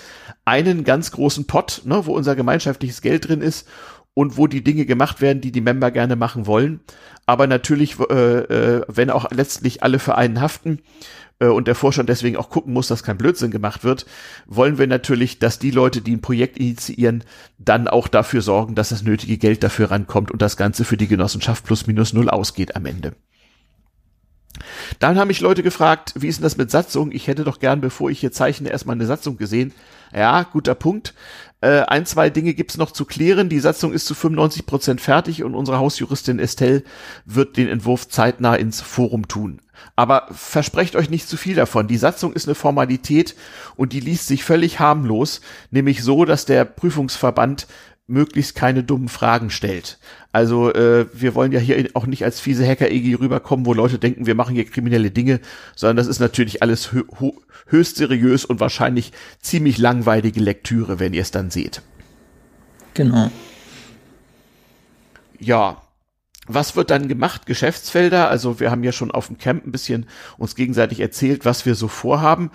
einen 0.43 0.83
ganz 0.83 1.11
großen 1.11 1.45
Pot, 1.45 1.81
ne, 1.85 2.05
wo 2.05 2.13
unser 2.13 2.35
gemeinschaftliches 2.35 3.01
Geld 3.01 3.27
drin 3.27 3.41
ist 3.41 3.67
und 4.13 4.37
wo 4.37 4.47
die 4.47 4.63
Dinge 4.63 4.85
gemacht 4.85 5.21
werden, 5.21 5.41
die 5.41 5.51
die 5.51 5.61
Member 5.61 5.91
gerne 5.91 6.15
machen 6.15 6.47
wollen. 6.47 6.79
Aber 7.25 7.47
natürlich, 7.47 7.99
äh, 7.99 8.13
äh, 8.13 8.81
wenn 8.87 9.09
auch 9.09 9.29
letztlich 9.31 9.83
alle 9.83 9.99
für 9.99 10.15
einen 10.15 10.41
haften, 10.41 10.79
äh, 11.39 11.47
und 11.47 11.67
der 11.67 11.75
Vorstand 11.75 12.09
deswegen 12.09 12.37
auch 12.37 12.49
gucken 12.49 12.73
muss, 12.73 12.87
dass 12.87 13.03
kein 13.03 13.17
Blödsinn 13.17 13.51
gemacht 13.51 13.83
wird, 13.83 14.05
wollen 14.45 14.77
wir 14.77 14.87
natürlich, 14.87 15.39
dass 15.39 15.59
die 15.59 15.71
Leute, 15.71 16.01
die 16.01 16.15
ein 16.15 16.21
Projekt 16.21 16.57
initiieren, 16.57 17.23
dann 17.57 17.87
auch 17.87 18.07
dafür 18.07 18.41
sorgen, 18.41 18.75
dass 18.75 18.89
das 18.89 19.03
nötige 19.03 19.37
Geld 19.37 19.63
dafür 19.63 19.91
rankommt 19.91 20.31
und 20.31 20.41
das 20.41 20.57
Ganze 20.57 20.85
für 20.85 20.97
die 20.97 21.07
Genossenschaft 21.07 21.65
plus 21.65 21.87
minus 21.87 22.13
null 22.13 22.29
ausgeht 22.29 22.75
am 22.75 22.85
Ende. 22.85 23.13
Dann 24.99 25.17
haben 25.17 25.27
mich 25.27 25.41
Leute 25.41 25.63
gefragt, 25.63 26.13
wie 26.15 26.27
ist 26.27 26.37
denn 26.37 26.43
das 26.43 26.57
mit 26.57 26.71
Satzung? 26.71 27.11
Ich 27.11 27.27
hätte 27.27 27.43
doch 27.43 27.59
gern, 27.59 27.81
bevor 27.81 28.09
ich 28.09 28.19
hier 28.19 28.31
zeichne, 28.31 28.69
erstmal 28.69 28.95
eine 28.95 29.05
Satzung 29.05 29.37
gesehen. 29.37 29.73
Ja, 30.13 30.43
guter 30.43 30.75
Punkt. 30.75 31.13
Äh, 31.61 31.81
ein, 31.81 32.05
zwei 32.05 32.29
Dinge 32.29 32.53
gibt's 32.53 32.77
noch 32.77 32.91
zu 32.91 33.05
klären. 33.05 33.49
Die 33.49 33.59
Satzung 33.59 33.91
ist 33.91 34.05
zu 34.05 34.13
95 34.13 34.65
Prozent 34.65 35.01
fertig 35.01 35.43
und 35.43 35.55
unsere 35.55 35.79
Hausjuristin 35.79 36.39
Estelle 36.39 36.83
wird 37.25 37.57
den 37.57 37.67
Entwurf 37.67 38.07
zeitnah 38.07 38.55
ins 38.55 38.81
Forum 38.81 39.27
tun. 39.27 39.61
Aber 39.95 40.27
versprecht 40.31 40.95
euch 40.95 41.09
nicht 41.09 41.27
zu 41.27 41.37
viel 41.37 41.55
davon. 41.55 41.87
Die 41.87 41.97
Satzung 41.97 42.33
ist 42.33 42.47
eine 42.47 42.55
Formalität 42.55 43.35
und 43.75 43.93
die 43.93 43.99
liest 43.99 44.27
sich 44.27 44.43
völlig 44.43 44.79
harmlos, 44.79 45.41
nämlich 45.71 46.03
so, 46.03 46.25
dass 46.25 46.45
der 46.45 46.65
Prüfungsverband 46.65 47.67
möglichst 48.07 48.55
keine 48.55 48.83
dummen 48.83 49.09
Fragen 49.09 49.49
stellt. 49.49 49.97
Also 50.31 50.71
äh, 50.73 51.07
wir 51.13 51.33
wollen 51.33 51.51
ja 51.51 51.59
hier 51.59 51.89
auch 51.93 52.05
nicht 52.05 52.23
als 52.23 52.39
fiese 52.39 52.67
Hacker-EG 52.67 53.15
rüberkommen, 53.15 53.65
wo 53.65 53.73
Leute 53.73 53.97
denken, 53.97 54.25
wir 54.25 54.35
machen 54.35 54.53
hier 54.53 54.65
kriminelle 54.65 55.09
Dinge, 55.09 55.39
sondern 55.75 55.97
das 55.97 56.07
ist 56.07 56.19
natürlich 56.19 56.61
alles 56.61 56.91
hö 56.91 57.03
höchst 57.67 57.95
seriös 57.95 58.45
und 58.45 58.59
wahrscheinlich 58.59 59.11
ziemlich 59.39 59.79
langweilige 59.79 60.39
Lektüre, 60.39 60.99
wenn 60.99 61.13
ihr 61.13 61.23
es 61.23 61.31
dann 61.31 61.49
seht. 61.49 61.81
Genau. 62.93 63.31
Ja, 65.39 65.81
was 66.47 66.75
wird 66.75 66.89
dann 66.89 67.07
gemacht? 67.07 67.45
Geschäftsfelder. 67.45 68.29
Also 68.29 68.59
wir 68.59 68.71
haben 68.71 68.83
ja 68.83 68.91
schon 68.91 69.11
auf 69.11 69.27
dem 69.27 69.37
Camp 69.37 69.65
ein 69.65 69.71
bisschen 69.71 70.07
uns 70.37 70.55
gegenseitig 70.55 70.99
erzählt, 70.99 71.45
was 71.45 71.65
wir 71.65 71.75
so 71.75 71.87
vorhaben. 71.87 72.51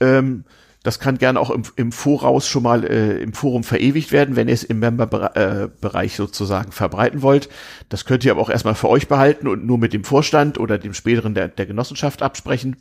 Ähm, 0.00 0.44
das 0.84 1.00
kann 1.00 1.16
gerne 1.16 1.40
auch 1.40 1.50
im, 1.50 1.62
im 1.76 1.92
Voraus 1.92 2.46
schon 2.46 2.62
mal 2.62 2.84
äh, 2.84 3.16
im 3.22 3.32
Forum 3.32 3.64
verewigt 3.64 4.12
werden, 4.12 4.36
wenn 4.36 4.48
ihr 4.48 4.54
es 4.54 4.64
im 4.64 4.80
Member-Bereich 4.80 6.12
äh, 6.12 6.16
sozusagen 6.16 6.72
verbreiten 6.72 7.22
wollt. 7.22 7.48
Das 7.88 8.04
könnt 8.04 8.22
ihr 8.24 8.32
aber 8.32 8.42
auch 8.42 8.50
erstmal 8.50 8.74
für 8.74 8.90
euch 8.90 9.08
behalten 9.08 9.48
und 9.48 9.64
nur 9.64 9.78
mit 9.78 9.94
dem 9.94 10.04
Vorstand 10.04 10.58
oder 10.58 10.76
dem 10.76 10.92
späteren 10.92 11.34
der, 11.34 11.48
der 11.48 11.64
Genossenschaft 11.64 12.22
absprechen. 12.22 12.76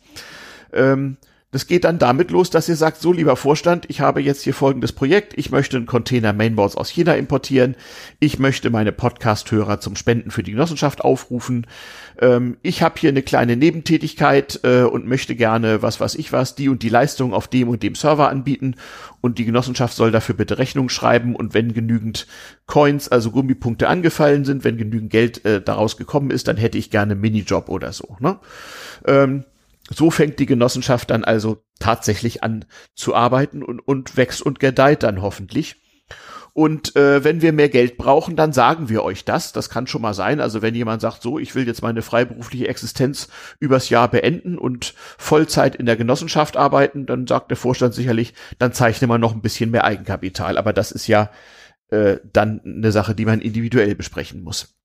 Ähm, 0.74 1.16
das 1.54 1.68
geht 1.68 1.84
dann 1.84 2.00
damit 2.00 2.32
los, 2.32 2.50
dass 2.50 2.68
ihr 2.68 2.76
sagt, 2.76 3.00
so 3.00 3.14
lieber 3.14 3.36
Vorstand, 3.36 3.86
ich 3.88 4.02
habe 4.02 4.22
jetzt 4.22 4.42
hier 4.42 4.56
folgendes 4.56 4.92
Projekt. 4.92 5.38
Ich 5.38 5.52
möchte 5.52 5.78
einen 5.78 5.86
Container 5.86 6.34
Mainboards 6.34 6.76
aus 6.76 6.90
China 6.90 7.14
importieren. 7.14 7.76
Ich 8.20 8.40
möchte 8.40 8.72
meine 8.72 8.92
Podcast-Hörer 8.92 9.80
zum 9.80 9.96
Spenden 9.96 10.32
für 10.32 10.42
die 10.42 10.54
Genossenschaft 10.54 11.02
aufrufen. 11.02 11.68
Ähm, 12.20 12.58
ich 12.64 12.82
habe 12.82 12.96
hier 13.00 13.12
eine 13.12 13.22
kleine 13.22 13.56
Nebentätigkeit 13.56 14.62
äh, 14.64 14.82
und 14.82 15.06
möchte 15.06 15.36
gerne, 15.36 15.84
was 15.84 16.00
weiß 16.00 16.16
ich 16.16 16.34
was, 16.34 16.56
die 16.56 16.70
und 16.70 16.82
die 16.82 16.90
Leistung 16.90 17.36
auf 17.36 17.48
dem 17.48 17.70
und 17.70 17.84
dem 17.84 17.94
Server 17.94 18.30
anbieten. 18.30 18.76
Und 19.22 19.38
die 19.38 19.46
Genossenschaft 19.46 19.96
soll 19.96 20.10
dafür 20.10 20.34
bitte 20.34 20.58
Rechnung 20.58 20.90
schreiben. 20.90 21.36
Und 21.36 21.54
wenn 21.54 21.76
genügend 21.76 22.26
Coins, 22.66 23.10
also 23.10 23.30
Gummipunkte 23.30 23.88
angefallen 23.88 24.44
sind, 24.44 24.64
wenn 24.64 24.78
genügend 24.78 25.12
Geld 25.12 25.46
äh, 25.46 25.62
daraus 25.62 25.98
gekommen 25.98 26.32
ist, 26.32 26.48
dann 26.48 26.58
hätte 26.58 26.80
ich 26.80 26.90
gerne 26.90 27.12
einen 27.12 27.22
Minijob 27.22 27.70
oder 27.70 27.94
so. 27.94 28.18
Ne? 28.20 28.40
Ähm, 29.06 29.46
so 29.96 30.12
fängt 30.12 30.40
die 30.40 30.46
Genossenschaft 30.46 31.10
dann 31.10 31.24
also 31.24 31.64
tatsächlich 31.80 32.44
an 32.44 32.66
zu 32.96 33.16
arbeiten 33.16 33.64
und, 33.64 33.80
und 33.80 34.18
wächst 34.18 34.42
und 34.42 34.60
gedeiht 34.60 35.04
dann 35.04 35.22
hoffentlich. 35.22 35.78
Und 36.56 36.96
äh, 36.96 37.24
wenn 37.24 37.42
wir 37.42 37.52
mehr 37.52 37.70
Geld 37.70 37.98
brauchen, 37.98 38.36
dann 38.36 38.54
sagen 38.54 38.88
wir 38.88 39.04
euch 39.04 39.26
das. 39.26 39.54
Das 39.54 39.72
kann 39.72 39.88
schon 39.88 40.04
mal 40.04 40.14
sein. 40.14 40.40
Also 40.40 40.62
wenn 40.62 40.76
jemand 40.76 41.02
sagt, 41.02 41.24
so, 41.24 41.40
ich 41.40 41.56
will 41.56 41.66
jetzt 41.66 41.82
meine 41.82 42.04
freiberufliche 42.04 42.68
Existenz 42.68 43.28
übers 43.60 43.90
Jahr 43.90 44.08
beenden 44.08 44.60
und 44.60 44.94
Vollzeit 45.18 45.76
in 45.76 45.88
der 45.88 45.96
Genossenschaft 45.96 46.56
arbeiten, 46.56 47.08
dann 47.08 47.26
sagt 47.26 47.50
der 47.50 47.58
Vorstand 47.58 47.96
sicherlich, 47.96 48.36
dann 48.60 48.72
zeichne 48.72 49.08
man 49.08 49.20
noch 49.20 49.34
ein 49.34 49.42
bisschen 49.42 49.72
mehr 49.72 49.84
Eigenkapital. 49.84 50.60
Aber 50.60 50.74
das 50.74 50.92
ist 50.92 51.08
ja 51.08 51.32
äh, 51.90 52.18
dann 52.32 52.62
eine 52.64 52.92
Sache, 52.92 53.16
die 53.16 53.26
man 53.26 53.42
individuell 53.42 53.96
besprechen 53.96 54.44
muss. 54.44 54.76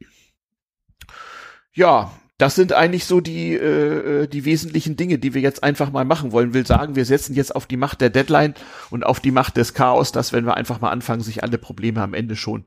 Ja, 1.75 2.11
das 2.39 2.55
sind 2.55 2.73
eigentlich 2.73 3.05
so 3.05 3.21
die, 3.21 3.55
äh, 3.55 4.23
äh, 4.23 4.27
die 4.29 4.45
wesentlichen 4.45 4.97
Dinge, 4.97 5.19
die 5.19 5.35
wir 5.35 5.43
jetzt 5.43 5.65
einfach 5.65 5.91
mal 5.91 6.05
machen 6.05 6.31
wollen. 6.31 6.55
Will 6.55 6.65
sagen, 6.65 6.95
wir 6.95 7.05
setzen 7.05 7.35
jetzt 7.35 7.55
auf 7.55 7.67
die 7.67 7.77
Macht 7.77 8.01
der 8.01 8.11
Deadline 8.11 8.55
und 8.91 9.05
auf 9.05 9.19
die 9.19 9.33
Macht 9.33 9.57
des 9.57 9.75
Chaos, 9.75 10.13
dass 10.13 10.33
wenn 10.33 10.47
wir 10.47 10.57
einfach 10.57 10.81
mal 10.81 10.91
anfangen, 10.91 11.21
sich 11.21 11.43
alle 11.43 11.59
Probleme 11.59 12.01
am 12.01 12.15
Ende 12.15 12.37
schon 12.37 12.65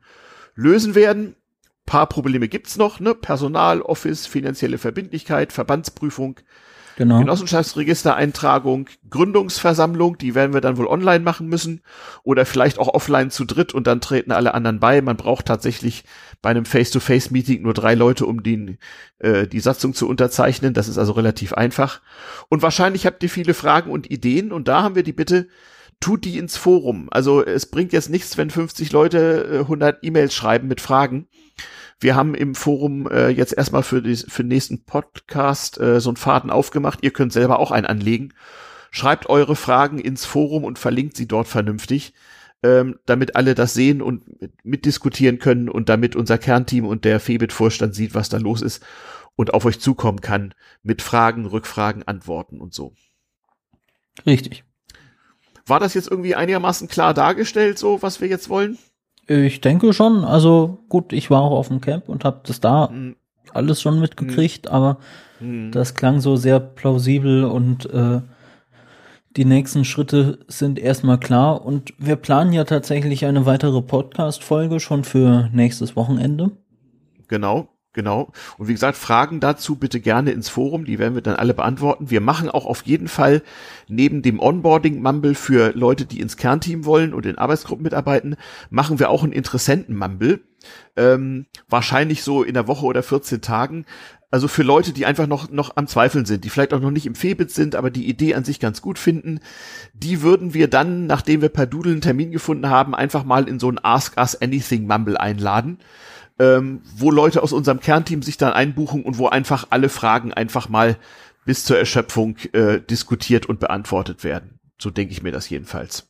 lösen 0.56 0.94
werden. 0.94 1.36
Paar 1.86 2.08
Probleme 2.08 2.50
gibt's 2.50 2.76
noch, 2.78 3.00
ne? 3.00 3.16
Personal, 3.16 3.82
Office, 3.82 4.28
finanzielle 4.28 4.78
Verbindlichkeit, 4.78 5.54
Verbandsprüfung, 5.54 6.40
Genau. 7.02 7.18
Genossenschaftsregistereintragung, 7.18 8.88
Gründungsversammlung, 9.10 10.20
die 10.20 10.36
werden 10.36 10.54
wir 10.54 10.62
dann 10.62 10.78
wohl 10.78 10.86
online 10.86 11.22
machen 11.22 11.48
müssen 11.48 11.82
oder 12.22 12.46
vielleicht 12.46 12.78
auch 12.78 12.94
offline 12.94 13.32
zu 13.32 13.44
dritt 13.44 13.74
und 13.74 13.88
dann 13.88 14.02
treten 14.02 14.32
alle 14.32 14.54
anderen 14.54 14.80
bei. 14.80 15.02
Man 15.02 15.18
braucht 15.18 15.48
tatsächlich 15.48 16.04
bei 16.44 16.52
einem 16.52 16.64
Face-to-Face-Meeting 16.64 17.64
nur 17.64 17.74
drei 17.74 17.96
Leute, 17.96 18.28
um 18.28 18.44
den, 18.44 18.78
äh, 19.18 19.48
die 19.48 19.62
Satzung 19.62 19.96
zu 19.96 20.08
unterzeichnen. 20.08 20.76
Das 20.76 20.88
ist 20.88 21.00
also 21.00 21.14
relativ 21.14 21.54
einfach. 21.54 22.02
Und 22.50 22.62
wahrscheinlich 22.62 23.08
habt 23.08 23.24
ihr 23.24 23.30
viele 23.30 23.56
Fragen 23.56 23.90
und 23.90 24.12
Ideen 24.12 24.52
und 24.52 24.68
da 24.68 24.84
haben 24.84 24.94
wir 24.94 25.02
die 25.02 25.12
Bitte, 25.12 25.48
tut 26.02 26.24
die 26.24 26.38
ins 26.38 26.56
Forum. 26.56 27.08
Also 27.10 27.44
es 27.44 27.66
bringt 27.66 27.94
jetzt 27.94 28.12
nichts, 28.12 28.38
wenn 28.38 28.52
50 28.52 28.92
Leute 28.92 29.50
äh, 29.52 29.58
100 29.62 30.04
E-Mails 30.04 30.36
schreiben 30.36 30.68
mit 30.68 30.82
Fragen. 30.82 31.28
Wir 32.02 32.16
haben 32.16 32.34
im 32.34 32.56
Forum 32.56 33.08
äh, 33.08 33.30
jetzt 33.30 33.56
erstmal 33.56 33.84
für, 33.84 34.02
die, 34.02 34.16
für 34.16 34.44
den 34.44 34.48
nächsten 34.48 34.84
Podcast 34.84 35.80
äh, 35.80 36.02
so 36.02 36.10
einen 36.10 36.18
Faden 36.18 36.50
aufgemacht. 36.50 37.00
Ihr 37.04 37.12
könnt 37.12 37.32
selber 37.32 37.60
auch 37.60 37.70
einen 37.70 37.86
anlegen. 37.86 38.34
Schreibt 38.90 39.30
eure 39.30 39.56
Fragen 39.56 40.00
ins 40.00 40.26
Forum 40.26 40.64
und 40.64 40.80
verlinkt 40.80 41.16
sie 41.16 41.28
dort 41.28 41.48
vernünftig, 41.48 42.14
ähm, 42.64 42.98
damit 43.06 43.36
alle 43.36 43.54
das 43.54 43.76
sehen 43.76 44.02
und 44.02 44.24
mitdiskutieren 44.64 45.38
können 45.38 45.70
und 45.70 45.90
damit 45.90 46.16
unser 46.16 46.40
Kernteam 46.40 46.88
und 46.88 47.06
der 47.06 47.20
Febit-Vorstand 47.20 47.94
sieht, 47.94 48.16
was 48.16 48.30
da 48.30 48.38
los 48.38 48.64
ist 48.64 48.84
und 49.36 49.54
auf 49.54 49.66
euch 49.66 49.80
zukommen 49.80 50.22
kann 50.22 50.56
mit 50.82 51.04
Fragen, 51.04 51.46
Rückfragen, 51.46 52.02
Antworten 52.08 52.60
und 52.60 52.74
so. 52.74 52.94
Richtig. 54.26 54.64
War 55.68 55.80
das 55.80 55.94
jetzt 55.94 56.10
irgendwie 56.10 56.36
einigermaßen 56.36 56.88
klar 56.88 57.14
dargestellt, 57.14 57.78
so 57.78 58.02
was 58.02 58.22
wir 58.22 58.28
jetzt 58.28 58.50
wollen? 58.50 58.80
Ich 59.28 59.62
denke 59.62 59.94
schon. 59.94 60.24
Also 60.26 60.80
gut, 60.90 61.14
ich 61.14 61.30
war 61.30 61.42
auch 61.42 61.58
auf 61.58 61.68
dem 61.68 61.82
Camp 61.82 62.10
und 62.10 62.26
habe 62.26 62.42
das 62.46 62.60
da 62.60 62.88
mhm. 62.88 63.16
alles 63.54 63.82
schon 63.82 64.00
mitgekriegt, 64.00 64.66
mhm. 64.66 64.72
aber 64.72 64.98
mhm. 65.40 65.72
das 65.72 65.96
klang 65.96 66.20
so 66.20 66.36
sehr 66.36 66.60
plausibel 66.60 67.44
und 67.46 67.86
äh, 67.92 68.22
die 69.38 69.46
nächsten 69.46 69.86
Schritte 69.86 70.40
sind 70.48 70.78
erstmal 70.78 71.18
klar 71.18 71.66
und 71.66 71.94
wir 71.98 72.18
planen 72.18 72.52
ja 72.52 72.66
tatsächlich 72.66 73.26
eine 73.26 73.46
weitere 73.46 73.82
Podcast-Folge 73.82 74.82
schon 74.82 75.06
für 75.06 75.50
nächstes 75.54 75.96
Wochenende. 75.96 76.52
Genau. 77.30 77.70
Genau. 77.94 78.32
Und 78.58 78.70
wie 78.70 78.74
gesagt, 78.74 78.96
Fragen 78.96 79.42
dazu 79.42 79.76
bitte 79.76 80.00
gerne 80.00 80.32
ins 80.32 80.48
Forum, 80.48 80.86
die 80.86 80.98
werden 80.98 81.16
wir 81.16 81.22
dann 81.22 81.36
alle 81.36 81.54
beantworten. 81.54 82.10
Wir 82.10 82.22
machen 82.22 82.50
auch 82.50 82.66
auf 82.66 82.84
jeden 82.84 83.10
Fall 83.10 83.42
neben 83.90 84.22
dem 84.22 84.40
Onboarding-Mumble 84.40 85.36
für 85.36 85.74
Leute, 85.76 86.06
die 86.06 86.22
ins 86.22 86.38
Kernteam 86.38 86.86
wollen 86.86 87.14
und 87.14 87.26
in 87.26 87.38
Arbeitsgruppen 87.38 87.84
mitarbeiten, 87.84 88.38
machen 88.70 89.00
wir 89.00 89.10
auch 89.10 89.24
einen 89.24 89.34
Interessenten-Mumble. 89.34 90.40
Ähm, 90.96 91.48
wahrscheinlich 91.68 92.24
so 92.24 92.44
in 92.44 92.54
der 92.54 92.68
Woche 92.68 92.86
oder 92.86 93.04
14 93.04 93.42
Tagen. 93.42 93.86
Also 94.30 94.48
für 94.48 94.64
Leute, 94.64 94.94
die 94.94 95.06
einfach 95.06 95.28
noch, 95.28 95.50
noch 95.50 95.76
am 95.76 95.88
Zweifeln 95.88 96.26
sind, 96.26 96.46
die 96.46 96.50
vielleicht 96.50 96.74
auch 96.74 96.80
noch 96.80 96.92
nicht 96.92 97.06
im 97.06 97.16
Febit 97.16 97.52
sind, 97.52 97.76
aber 97.76 97.90
die 97.90 98.08
Idee 98.08 98.36
an 98.36 98.46
sich 98.46 98.62
ganz 98.62 98.82
gut 98.82 98.98
finden, 99.00 99.42
die 99.94 100.22
würden 100.22 100.54
wir 100.54 100.70
dann, 100.70 101.08
nachdem 101.08 101.42
wir 101.42 101.50
per 101.50 101.66
Doodle 101.66 101.92
einen 101.92 102.00
Termin 102.00 102.32
gefunden 102.32 102.70
haben, 102.70 102.96
einfach 102.96 103.26
mal 103.26 103.50
in 103.50 103.60
so 103.60 103.70
ein 103.70 103.84
Ask 103.84 104.18
Us 104.18 104.42
Anything 104.42 104.88
Mumble 104.88 105.18
einladen 105.18 105.80
ähm, 106.42 106.82
wo 106.96 107.12
Leute 107.12 107.44
aus 107.44 107.54
unserem 107.54 107.80
Kernteam 107.80 108.24
sich 108.24 108.36
dann 108.36 108.52
einbuchen 108.52 109.04
und 109.04 109.20
wo 109.20 109.28
einfach 109.28 109.68
alle 109.70 109.90
Fragen 109.90 110.34
einfach 110.34 110.70
mal 110.70 110.98
bis 111.46 111.66
zur 111.66 111.78
Erschöpfung 111.78 112.36
äh, 112.54 112.82
diskutiert 112.82 113.46
und 113.46 113.60
beantwortet 113.60 114.24
werden. 114.24 114.60
So 114.80 114.90
denke 114.90 115.14
ich 115.14 115.22
mir 115.22 115.32
das 115.32 115.50
jedenfalls. 115.50 116.10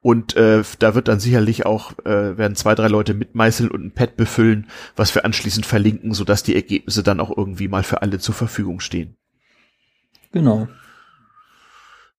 Und 0.00 0.36
äh, 0.36 0.62
da 0.80 0.96
wird 0.96 1.06
dann 1.06 1.20
sicherlich 1.20 1.66
auch, 1.66 1.92
äh, 2.00 2.36
werden 2.36 2.56
zwei, 2.56 2.74
drei 2.74 2.88
Leute 2.88 3.14
mitmeißeln 3.14 3.70
und 3.70 3.84
ein 3.84 3.92
Pad 3.92 4.16
befüllen, 4.16 4.66
was 4.96 5.14
wir 5.14 5.24
anschließend 5.24 5.66
verlinken, 5.66 6.14
sodass 6.14 6.42
die 6.42 6.56
Ergebnisse 6.56 7.04
dann 7.04 7.20
auch 7.20 7.34
irgendwie 7.34 7.68
mal 7.68 7.84
für 7.84 8.02
alle 8.02 8.18
zur 8.18 8.34
Verfügung 8.34 8.80
stehen. 8.80 9.16
Genau. 10.32 10.66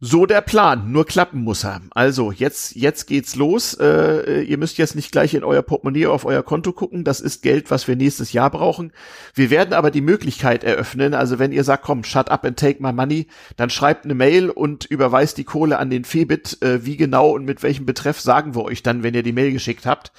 So 0.02 0.26
der 0.26 0.42
Plan, 0.42 0.92
nur 0.92 1.06
klappen 1.06 1.42
muss 1.42 1.64
er. 1.64 1.82
Also 1.92 2.34
jetzt, 2.34 2.76
jetzt 2.76 3.06
geht's 3.06 3.38
los. 3.38 3.76
Äh, 3.76 4.42
ihr 4.42 4.58
müsst 4.58 4.78
jetzt 4.78 4.94
nicht 4.94 5.10
gleich 5.10 5.34
in 5.34 5.46
euer 5.46 5.62
Portemonnaie 5.62 6.08
auf 6.08 6.26
euer 6.26 6.44
Konto 6.44 6.74
gucken. 6.74 7.06
Das 7.06 7.22
ist 7.22 7.42
Geld, 7.42 7.72
was 7.72 7.88
wir 7.88 7.96
nächstes 7.96 8.34
Jahr 8.34 8.50
brauchen. 8.50 8.92
Wir 9.34 9.50
werden 9.50 9.74
aber 9.74 9.92
die 9.92 10.02
Möglichkeit 10.02 10.66
eröffnen. 10.66 11.14
Also 11.14 11.40
wenn 11.40 11.54
ihr 11.54 11.64
sagt, 11.64 11.86
komm, 11.86 12.04
shut 12.04 12.30
up 12.30 12.44
and 12.44 12.60
take 12.60 12.84
my 12.84 12.92
money, 12.92 13.28
dann 13.56 13.70
schreibt 13.70 14.04
eine 14.04 14.16
Mail 14.16 14.50
und 14.50 14.84
überweist 14.84 15.38
die 15.38 15.46
Kohle 15.46 15.80
an 15.80 15.90
den 15.90 16.04
Febit. 16.04 16.62
Äh, 16.62 16.86
wie 16.86 16.98
genau 16.98 17.30
und 17.30 17.46
mit 17.46 17.64
welchem 17.64 17.86
Betreff 17.86 18.20
sagen 18.20 18.54
wir 18.54 18.66
euch 18.66 18.84
dann, 18.84 19.02
wenn 19.02 19.14
ihr 19.14 19.24
die 19.24 19.32
Mail 19.32 19.54
geschickt 19.54 19.86
habt. 19.86 20.12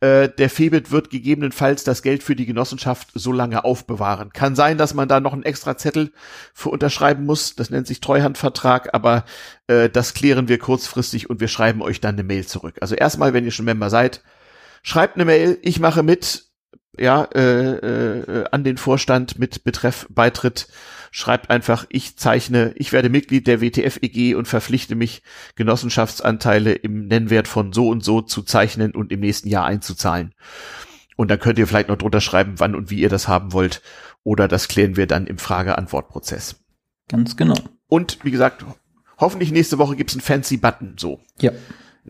Äh, 0.00 0.28
der 0.28 0.50
Febit 0.50 0.90
wird 0.90 1.08
gegebenenfalls 1.08 1.82
das 1.82 2.02
Geld 2.02 2.22
für 2.22 2.36
die 2.36 2.44
Genossenschaft 2.44 3.08
so 3.14 3.32
lange 3.32 3.64
aufbewahren. 3.64 4.30
Kann 4.30 4.54
sein, 4.54 4.76
dass 4.76 4.92
man 4.92 5.08
da 5.08 5.20
noch 5.20 5.32
einen 5.32 5.42
extra 5.42 5.78
Zettel 5.78 6.12
für 6.52 6.68
unterschreiben 6.68 7.24
muss. 7.24 7.56
Das 7.56 7.70
nennt 7.70 7.86
sich 7.86 8.00
Treuhandvertrag, 8.00 8.92
aber 8.92 9.24
äh, 9.68 9.88
das 9.88 10.12
klären 10.12 10.48
wir 10.48 10.58
kurzfristig 10.58 11.30
und 11.30 11.40
wir 11.40 11.48
schreiben 11.48 11.80
euch 11.80 12.02
dann 12.02 12.16
eine 12.16 12.24
Mail 12.24 12.46
zurück. 12.46 12.76
Also 12.82 12.94
erstmal, 12.94 13.32
wenn 13.32 13.46
ihr 13.46 13.52
schon 13.52 13.64
Member 13.64 13.88
seid, 13.88 14.22
schreibt 14.82 15.16
eine 15.16 15.24
Mail, 15.24 15.58
ich 15.62 15.80
mache 15.80 16.02
mit, 16.02 16.44
ja, 16.98 17.24
äh, 17.34 17.76
äh, 17.76 18.44
an 18.50 18.64
den 18.64 18.76
Vorstand 18.76 19.38
mit 19.38 19.64
Betreff 19.64 20.06
Beitritt 20.10 20.68
schreibt 21.16 21.48
einfach, 21.48 21.86
ich 21.88 22.16
zeichne, 22.16 22.74
ich 22.76 22.92
werde 22.92 23.08
Mitglied 23.08 23.46
der 23.46 23.62
WTF-EG 23.62 24.34
und 24.34 24.46
verpflichte 24.46 24.94
mich, 24.96 25.22
Genossenschaftsanteile 25.54 26.74
im 26.74 27.06
Nennwert 27.06 27.48
von 27.48 27.72
so 27.72 27.88
und 27.88 28.04
so 28.04 28.20
zu 28.20 28.42
zeichnen 28.42 28.90
und 28.90 29.10
im 29.10 29.20
nächsten 29.20 29.48
Jahr 29.48 29.64
einzuzahlen. 29.64 30.34
Und 31.16 31.30
dann 31.30 31.38
könnt 31.38 31.58
ihr 31.58 31.66
vielleicht 31.66 31.88
noch 31.88 31.96
drunter 31.96 32.20
schreiben, 32.20 32.56
wann 32.58 32.74
und 32.74 32.90
wie 32.90 33.00
ihr 33.00 33.08
das 33.08 33.28
haben 33.28 33.54
wollt. 33.54 33.80
oder 34.24 34.46
das 34.46 34.68
klären 34.68 34.96
wir 34.96 35.06
dann 35.06 35.26
im 35.26 35.38
Frage-Antwort-Prozess. 35.38 36.56
Ganz 37.08 37.34
genau. 37.36 37.56
Und 37.88 38.18
wie 38.22 38.30
gesagt, 38.30 38.66
hoffentlich 39.18 39.52
nächste 39.52 39.78
Woche 39.78 39.96
gibt's 39.96 40.12
einen 40.12 40.20
fancy 40.20 40.58
Button, 40.58 40.96
so. 40.98 41.20
Ja. 41.40 41.52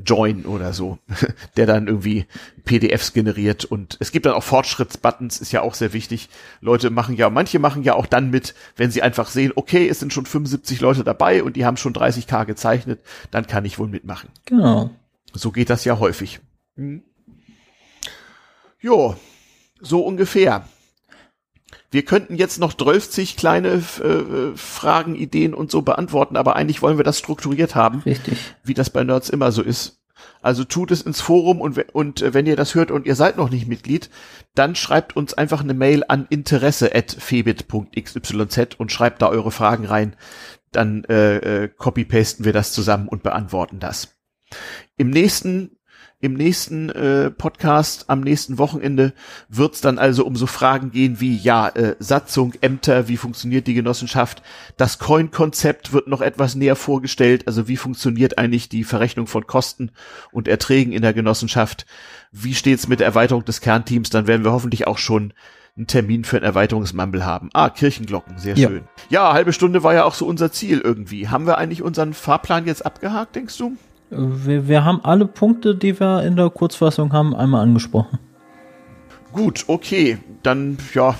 Join 0.04 0.44
oder 0.44 0.72
so, 0.72 0.98
der 1.56 1.66
dann 1.66 1.86
irgendwie 1.86 2.26
PDFs 2.64 3.12
generiert 3.12 3.64
und 3.64 3.96
es 4.00 4.12
gibt 4.12 4.26
dann 4.26 4.34
auch 4.34 4.42
Fortschrittsbuttons, 4.42 5.40
ist 5.40 5.52
ja 5.52 5.62
auch 5.62 5.74
sehr 5.74 5.92
wichtig. 5.92 6.28
Leute 6.60 6.90
machen 6.90 7.16
ja, 7.16 7.30
manche 7.30 7.58
machen 7.58 7.82
ja 7.82 7.94
auch 7.94 8.06
dann 8.06 8.30
mit, 8.30 8.54
wenn 8.76 8.90
sie 8.90 9.02
einfach 9.02 9.28
sehen, 9.28 9.52
okay, 9.54 9.88
es 9.88 10.00
sind 10.00 10.12
schon 10.12 10.26
75 10.26 10.80
Leute 10.80 11.04
dabei 11.04 11.42
und 11.42 11.56
die 11.56 11.64
haben 11.64 11.76
schon 11.76 11.94
30k 11.94 12.44
gezeichnet, 12.44 13.00
dann 13.30 13.46
kann 13.46 13.64
ich 13.64 13.78
wohl 13.78 13.88
mitmachen. 13.88 14.28
Genau. 14.44 14.90
So 15.32 15.50
geht 15.50 15.70
das 15.70 15.84
ja 15.84 15.98
häufig. 15.98 16.40
Hm. 16.76 17.02
Jo, 18.80 19.16
so 19.80 20.00
ungefähr. 20.00 20.66
Wir 21.90 22.04
könnten 22.04 22.36
jetzt 22.36 22.58
noch 22.58 22.74
12 22.74 23.36
kleine 23.36 23.68
äh, 23.68 24.56
Fragen, 24.56 25.14
Ideen 25.14 25.54
und 25.54 25.70
so 25.70 25.82
beantworten, 25.82 26.36
aber 26.36 26.56
eigentlich 26.56 26.82
wollen 26.82 26.98
wir 26.98 27.04
das 27.04 27.18
strukturiert 27.18 27.74
haben. 27.74 28.00
Richtig. 28.00 28.38
Wie 28.64 28.74
das 28.74 28.90
bei 28.90 29.04
Nerds 29.04 29.30
immer 29.30 29.52
so 29.52 29.62
ist. 29.62 30.00
Also 30.42 30.64
tut 30.64 30.90
es 30.90 31.02
ins 31.02 31.20
Forum 31.20 31.60
und, 31.60 31.94
und 31.94 32.22
äh, 32.22 32.34
wenn 32.34 32.46
ihr 32.46 32.56
das 32.56 32.74
hört 32.74 32.90
und 32.90 33.06
ihr 33.06 33.16
seid 33.16 33.36
noch 33.36 33.50
nicht 33.50 33.68
Mitglied, 33.68 34.10
dann 34.54 34.74
schreibt 34.74 35.14
uns 35.16 35.34
einfach 35.34 35.60
eine 35.60 35.74
Mail 35.74 36.04
an 36.08 36.26
interesse@febit.xyz 36.28 38.74
und 38.78 38.92
schreibt 38.92 39.22
da 39.22 39.28
eure 39.28 39.50
Fragen 39.50 39.84
rein. 39.84 40.16
Dann 40.72 41.04
äh, 41.04 41.64
äh, 41.64 41.68
copy-pasten 41.68 42.44
wir 42.44 42.52
das 42.52 42.72
zusammen 42.72 43.08
und 43.08 43.22
beantworten 43.22 43.78
das. 43.78 44.16
Im 44.96 45.10
nächsten 45.10 45.75
im 46.20 46.32
nächsten 46.34 46.88
äh, 46.88 47.30
Podcast 47.30 48.06
am 48.08 48.20
nächsten 48.20 48.56
Wochenende 48.58 49.12
wird 49.48 49.74
es 49.74 49.80
dann 49.82 49.98
also 49.98 50.24
um 50.24 50.34
so 50.34 50.46
Fragen 50.46 50.90
gehen 50.90 51.20
wie 51.20 51.36
ja 51.36 51.68
äh, 51.68 51.94
Satzung, 51.98 52.54
Ämter, 52.62 53.08
wie 53.08 53.18
funktioniert 53.18 53.66
die 53.66 53.74
Genossenschaft? 53.74 54.42
Das 54.78 54.98
Coin-Konzept 54.98 55.92
wird 55.92 56.08
noch 56.08 56.22
etwas 56.22 56.54
näher 56.54 56.76
vorgestellt. 56.76 57.46
Also 57.46 57.68
wie 57.68 57.76
funktioniert 57.76 58.38
eigentlich 58.38 58.70
die 58.70 58.84
Verrechnung 58.84 59.26
von 59.26 59.46
Kosten 59.46 59.90
und 60.32 60.48
Erträgen 60.48 60.92
in 60.92 61.02
der 61.02 61.12
Genossenschaft? 61.12 61.84
Wie 62.32 62.54
steht's 62.54 62.88
mit 62.88 63.00
der 63.00 63.06
Erweiterung 63.08 63.44
des 63.44 63.60
Kernteams? 63.60 64.08
Dann 64.08 64.26
werden 64.26 64.44
wir 64.44 64.52
hoffentlich 64.52 64.86
auch 64.86 64.98
schon 64.98 65.34
einen 65.76 65.86
Termin 65.86 66.24
für 66.24 66.38
ein 66.38 66.42
Erweiterungsmumble 66.42 67.26
haben. 67.26 67.50
Ah, 67.52 67.68
Kirchenglocken, 67.68 68.38
sehr 68.38 68.56
Ja. 68.56 68.68
schön. 68.70 68.84
Ja, 69.10 69.34
halbe 69.34 69.52
Stunde 69.52 69.82
war 69.82 69.92
ja 69.92 70.04
auch 70.04 70.14
so 70.14 70.26
unser 70.26 70.50
Ziel 70.50 70.80
irgendwie. 70.80 71.28
Haben 71.28 71.46
wir 71.46 71.58
eigentlich 71.58 71.82
unseren 71.82 72.14
Fahrplan 72.14 72.64
jetzt 72.64 72.86
abgehakt, 72.86 73.36
denkst 73.36 73.58
du? 73.58 73.76
Wir, 74.10 74.68
wir 74.68 74.84
haben 74.84 75.00
alle 75.02 75.26
Punkte, 75.26 75.74
die 75.74 75.98
wir 75.98 76.22
in 76.22 76.36
der 76.36 76.50
Kurzfassung 76.50 77.12
haben, 77.12 77.34
einmal 77.34 77.62
angesprochen. 77.62 78.18
Gut, 79.32 79.64
okay, 79.66 80.18
dann 80.42 80.78
ja, 80.94 81.16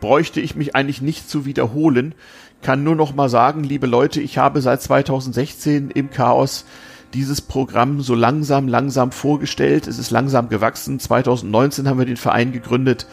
bräuchte 0.00 0.40
ich 0.40 0.56
mich 0.56 0.74
eigentlich 0.74 1.02
nicht 1.02 1.28
zu 1.28 1.44
wiederholen. 1.44 2.14
Kann 2.62 2.82
nur 2.82 2.96
noch 2.96 3.14
mal 3.14 3.28
sagen, 3.28 3.62
liebe 3.62 3.86
Leute, 3.86 4.20
ich 4.20 4.38
habe 4.38 4.60
seit 4.60 4.82
2016 4.82 5.90
im 5.90 6.10
Chaos 6.10 6.64
dieses 7.12 7.40
Programm 7.40 8.00
so 8.00 8.14
langsam, 8.14 8.68
langsam 8.68 9.12
vorgestellt. 9.12 9.86
Es 9.86 9.98
ist 9.98 10.10
langsam 10.10 10.48
gewachsen. 10.48 10.98
2019 10.98 11.88
haben 11.88 11.98
wir 11.98 12.06
den 12.06 12.16
Verein 12.16 12.52
gegründet. 12.52 13.06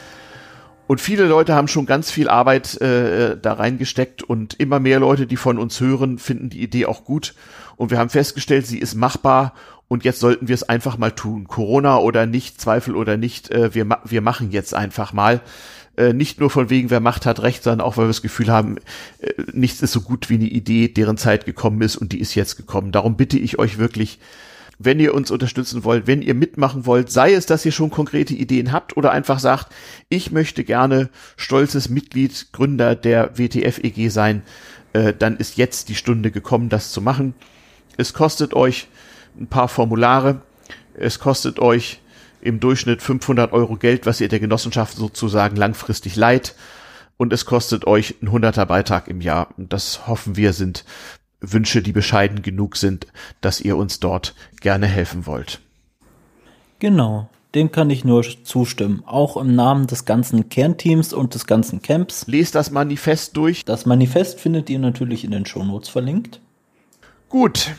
Und 0.89 0.99
viele 0.99 1.25
Leute 1.25 1.53
haben 1.53 1.67
schon 1.67 1.85
ganz 1.85 2.09
viel 2.09 2.29
Arbeit 2.29 2.81
äh, 2.81 3.37
da 3.39 3.53
reingesteckt 3.53 4.23
und 4.23 4.55
immer 4.55 4.79
mehr 4.79 4.99
Leute, 4.99 5.27
die 5.27 5.37
von 5.37 5.59
uns 5.59 5.79
hören, 5.79 6.17
finden 6.17 6.49
die 6.49 6.63
Idee 6.63 6.87
auch 6.87 7.03
gut. 7.03 7.35
Und 7.75 7.91
wir 7.91 7.99
haben 7.99 8.09
festgestellt, 8.09 8.65
sie 8.65 8.79
ist 8.79 8.95
machbar 8.95 9.53
und 9.87 10.03
jetzt 10.03 10.19
sollten 10.19 10.47
wir 10.47 10.55
es 10.55 10.63
einfach 10.67 10.97
mal 10.97 11.11
tun. 11.11 11.47
Corona 11.47 11.99
oder 11.99 12.25
nicht, 12.25 12.59
Zweifel 12.59 12.95
oder 12.95 13.17
nicht, 13.17 13.51
äh, 13.51 13.75
wir, 13.75 13.85
ma 13.85 13.99
wir 14.03 14.21
machen 14.21 14.49
jetzt 14.49 14.73
einfach 14.73 15.13
mal. 15.13 15.41
Äh, 15.95 16.13
nicht 16.13 16.39
nur 16.39 16.49
von 16.49 16.71
wegen, 16.71 16.89
wer 16.89 17.01
Macht 17.01 17.27
hat 17.27 17.43
Recht, 17.43 17.61
sondern 17.61 17.85
auch, 17.85 17.97
weil 17.97 18.05
wir 18.05 18.09
das 18.09 18.23
Gefühl 18.23 18.47
haben, 18.47 18.77
äh, 19.19 19.31
nichts 19.53 19.83
ist 19.83 19.91
so 19.91 20.01
gut 20.01 20.31
wie 20.31 20.37
eine 20.37 20.47
Idee, 20.47 20.87
deren 20.87 21.17
Zeit 21.17 21.45
gekommen 21.45 21.83
ist 21.83 21.97
und 21.97 22.13
die 22.13 22.19
ist 22.19 22.33
jetzt 22.33 22.55
gekommen. 22.55 22.91
Darum 22.91 23.15
bitte 23.15 23.37
ich 23.37 23.59
euch 23.59 23.77
wirklich, 23.77 24.17
wenn 24.79 24.99
ihr 25.01 25.13
uns 25.13 25.29
unterstützen 25.29 25.83
wollt, 25.83 26.07
wenn 26.07 26.21
ihr 26.21 26.33
mitmachen 26.33 26.85
wollt, 26.85 27.11
sei 27.11 27.33
es, 27.33 27.45
dass 27.45 27.65
ihr 27.65 27.73
schon 27.73 27.89
konkrete 27.91 28.33
Ideen 28.33 28.71
habt 28.71 28.95
oder 28.95 29.11
einfach 29.11 29.39
sagt, 29.39 29.67
ich 30.07 30.31
möchte 30.31 30.63
gerne 30.63 31.09
stolzes 31.35 31.89
Mitglied, 31.89 32.47
Gründer 32.53 32.95
der 32.95 33.37
WTF-EG 33.37 34.07
sein, 34.07 34.41
äh, 34.93 35.13
dann 35.13 35.35
ist 35.37 35.57
jetzt 35.57 35.89
die 35.89 35.95
Stunde 35.95 36.31
gekommen, 36.31 36.69
das 36.69 36.93
zu 36.93 37.01
machen. 37.01 37.35
Es 37.97 38.13
kostet 38.13 38.53
euch 38.53 38.87
ein 39.37 39.47
paar 39.47 39.67
Formulare. 39.67 40.41
Es 40.93 41.19
kostet 41.19 41.59
euch 41.59 41.99
im 42.41 42.61
Durchschnitt 42.61 43.01
500 43.01 43.51
Euro 43.51 43.75
Geld, 43.75 44.05
was 44.05 44.21
ihr 44.21 44.29
der 44.29 44.39
Genossenschaft 44.39 44.95
sozusagen 44.95 45.57
langfristig 45.57 46.15
leiht. 46.15 46.55
Und 47.17 47.33
es 47.33 47.45
kostet 47.45 47.85
euch 47.85 48.15
ein 48.21 48.29
100er 48.29 48.65
Beitrag 48.65 49.09
im 49.09 49.19
Jahr. 49.19 49.49
Und 49.57 49.73
das 49.73 50.07
hoffen 50.07 50.37
wir 50.37 50.53
sind 50.53 50.85
Wünsche, 51.41 51.81
die 51.81 51.91
bescheiden 51.91 52.41
genug 52.41 52.75
sind, 52.75 53.07
dass 53.41 53.61
ihr 53.61 53.77
uns 53.77 53.99
dort 53.99 54.35
gerne 54.61 54.87
helfen 54.87 55.25
wollt. 55.25 55.61
Genau, 56.79 57.29
dem 57.55 57.71
kann 57.71 57.89
ich 57.89 58.05
nur 58.05 58.23
zustimmen. 58.43 59.03
Auch 59.05 59.35
im 59.37 59.55
Namen 59.55 59.87
des 59.87 60.05
ganzen 60.05 60.49
Kernteams 60.49 61.13
und 61.13 61.33
des 61.33 61.47
ganzen 61.47 61.81
Camps. 61.81 62.27
Lest 62.27 62.55
das 62.55 62.71
Manifest 62.71 63.35
durch. 63.35 63.65
Das 63.65 63.85
Manifest 63.85 64.39
findet 64.39 64.69
ihr 64.69 64.79
natürlich 64.79 65.23
in 65.23 65.31
den 65.31 65.45
Shownotes 65.45 65.89
verlinkt. 65.89 66.39
Gut, 67.27 67.71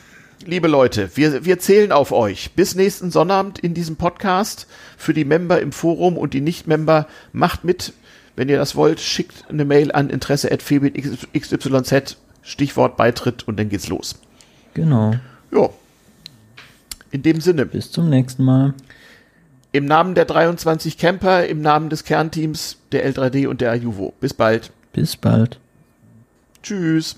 liebe 0.44 0.68
Leute, 0.68 1.10
wir, 1.14 1.44
wir 1.44 1.58
zählen 1.58 1.92
auf 1.92 2.12
euch. 2.12 2.52
Bis 2.52 2.74
nächsten 2.74 3.10
Sonnabend 3.10 3.58
in 3.58 3.74
diesem 3.74 3.96
Podcast. 3.96 4.66
Für 4.96 5.14
die 5.14 5.24
Member 5.24 5.60
im 5.60 5.72
Forum 5.72 6.16
und 6.18 6.34
die 6.34 6.40
Nicht-Member 6.40 7.06
macht 7.32 7.64
mit. 7.64 7.92
Wenn 8.36 8.48
ihr 8.48 8.58
das 8.58 8.74
wollt, 8.74 9.00
schickt 9.00 9.44
eine 9.48 9.64
Mail 9.64 9.92
an 9.92 10.08
interesse.febitxyz, 10.10 11.28
Stichwort 12.42 12.96
Beitritt 12.96 13.46
und 13.46 13.59
dann 13.59 13.68
geht's 13.68 13.88
los. 13.88 14.20
Genau. 14.74 15.14
Jo. 15.53 15.72
In 17.11 17.22
dem 17.22 17.40
Sinne, 17.40 17.66
Bis 17.66 17.90
zum 17.90 18.09
nächsten 18.09 18.44
Mal. 18.44 18.74
im 19.72 19.85
Namen 19.85 20.14
der 20.14 20.24
23 20.24 20.96
Camper, 20.98 21.46
im 21.46 21.61
Namen 21.61 21.90
des 21.90 22.05
Kernteams, 22.05 22.76
der 22.92 23.09
L3D 23.12 23.46
und 23.48 23.61
der 23.61 23.72
Ajuvo. 23.72 24.14
Bis 24.20 24.33
bald. 24.35 24.70
Bis 24.92 25.16
bald. 25.16 25.59
Tschüss. 26.62 27.16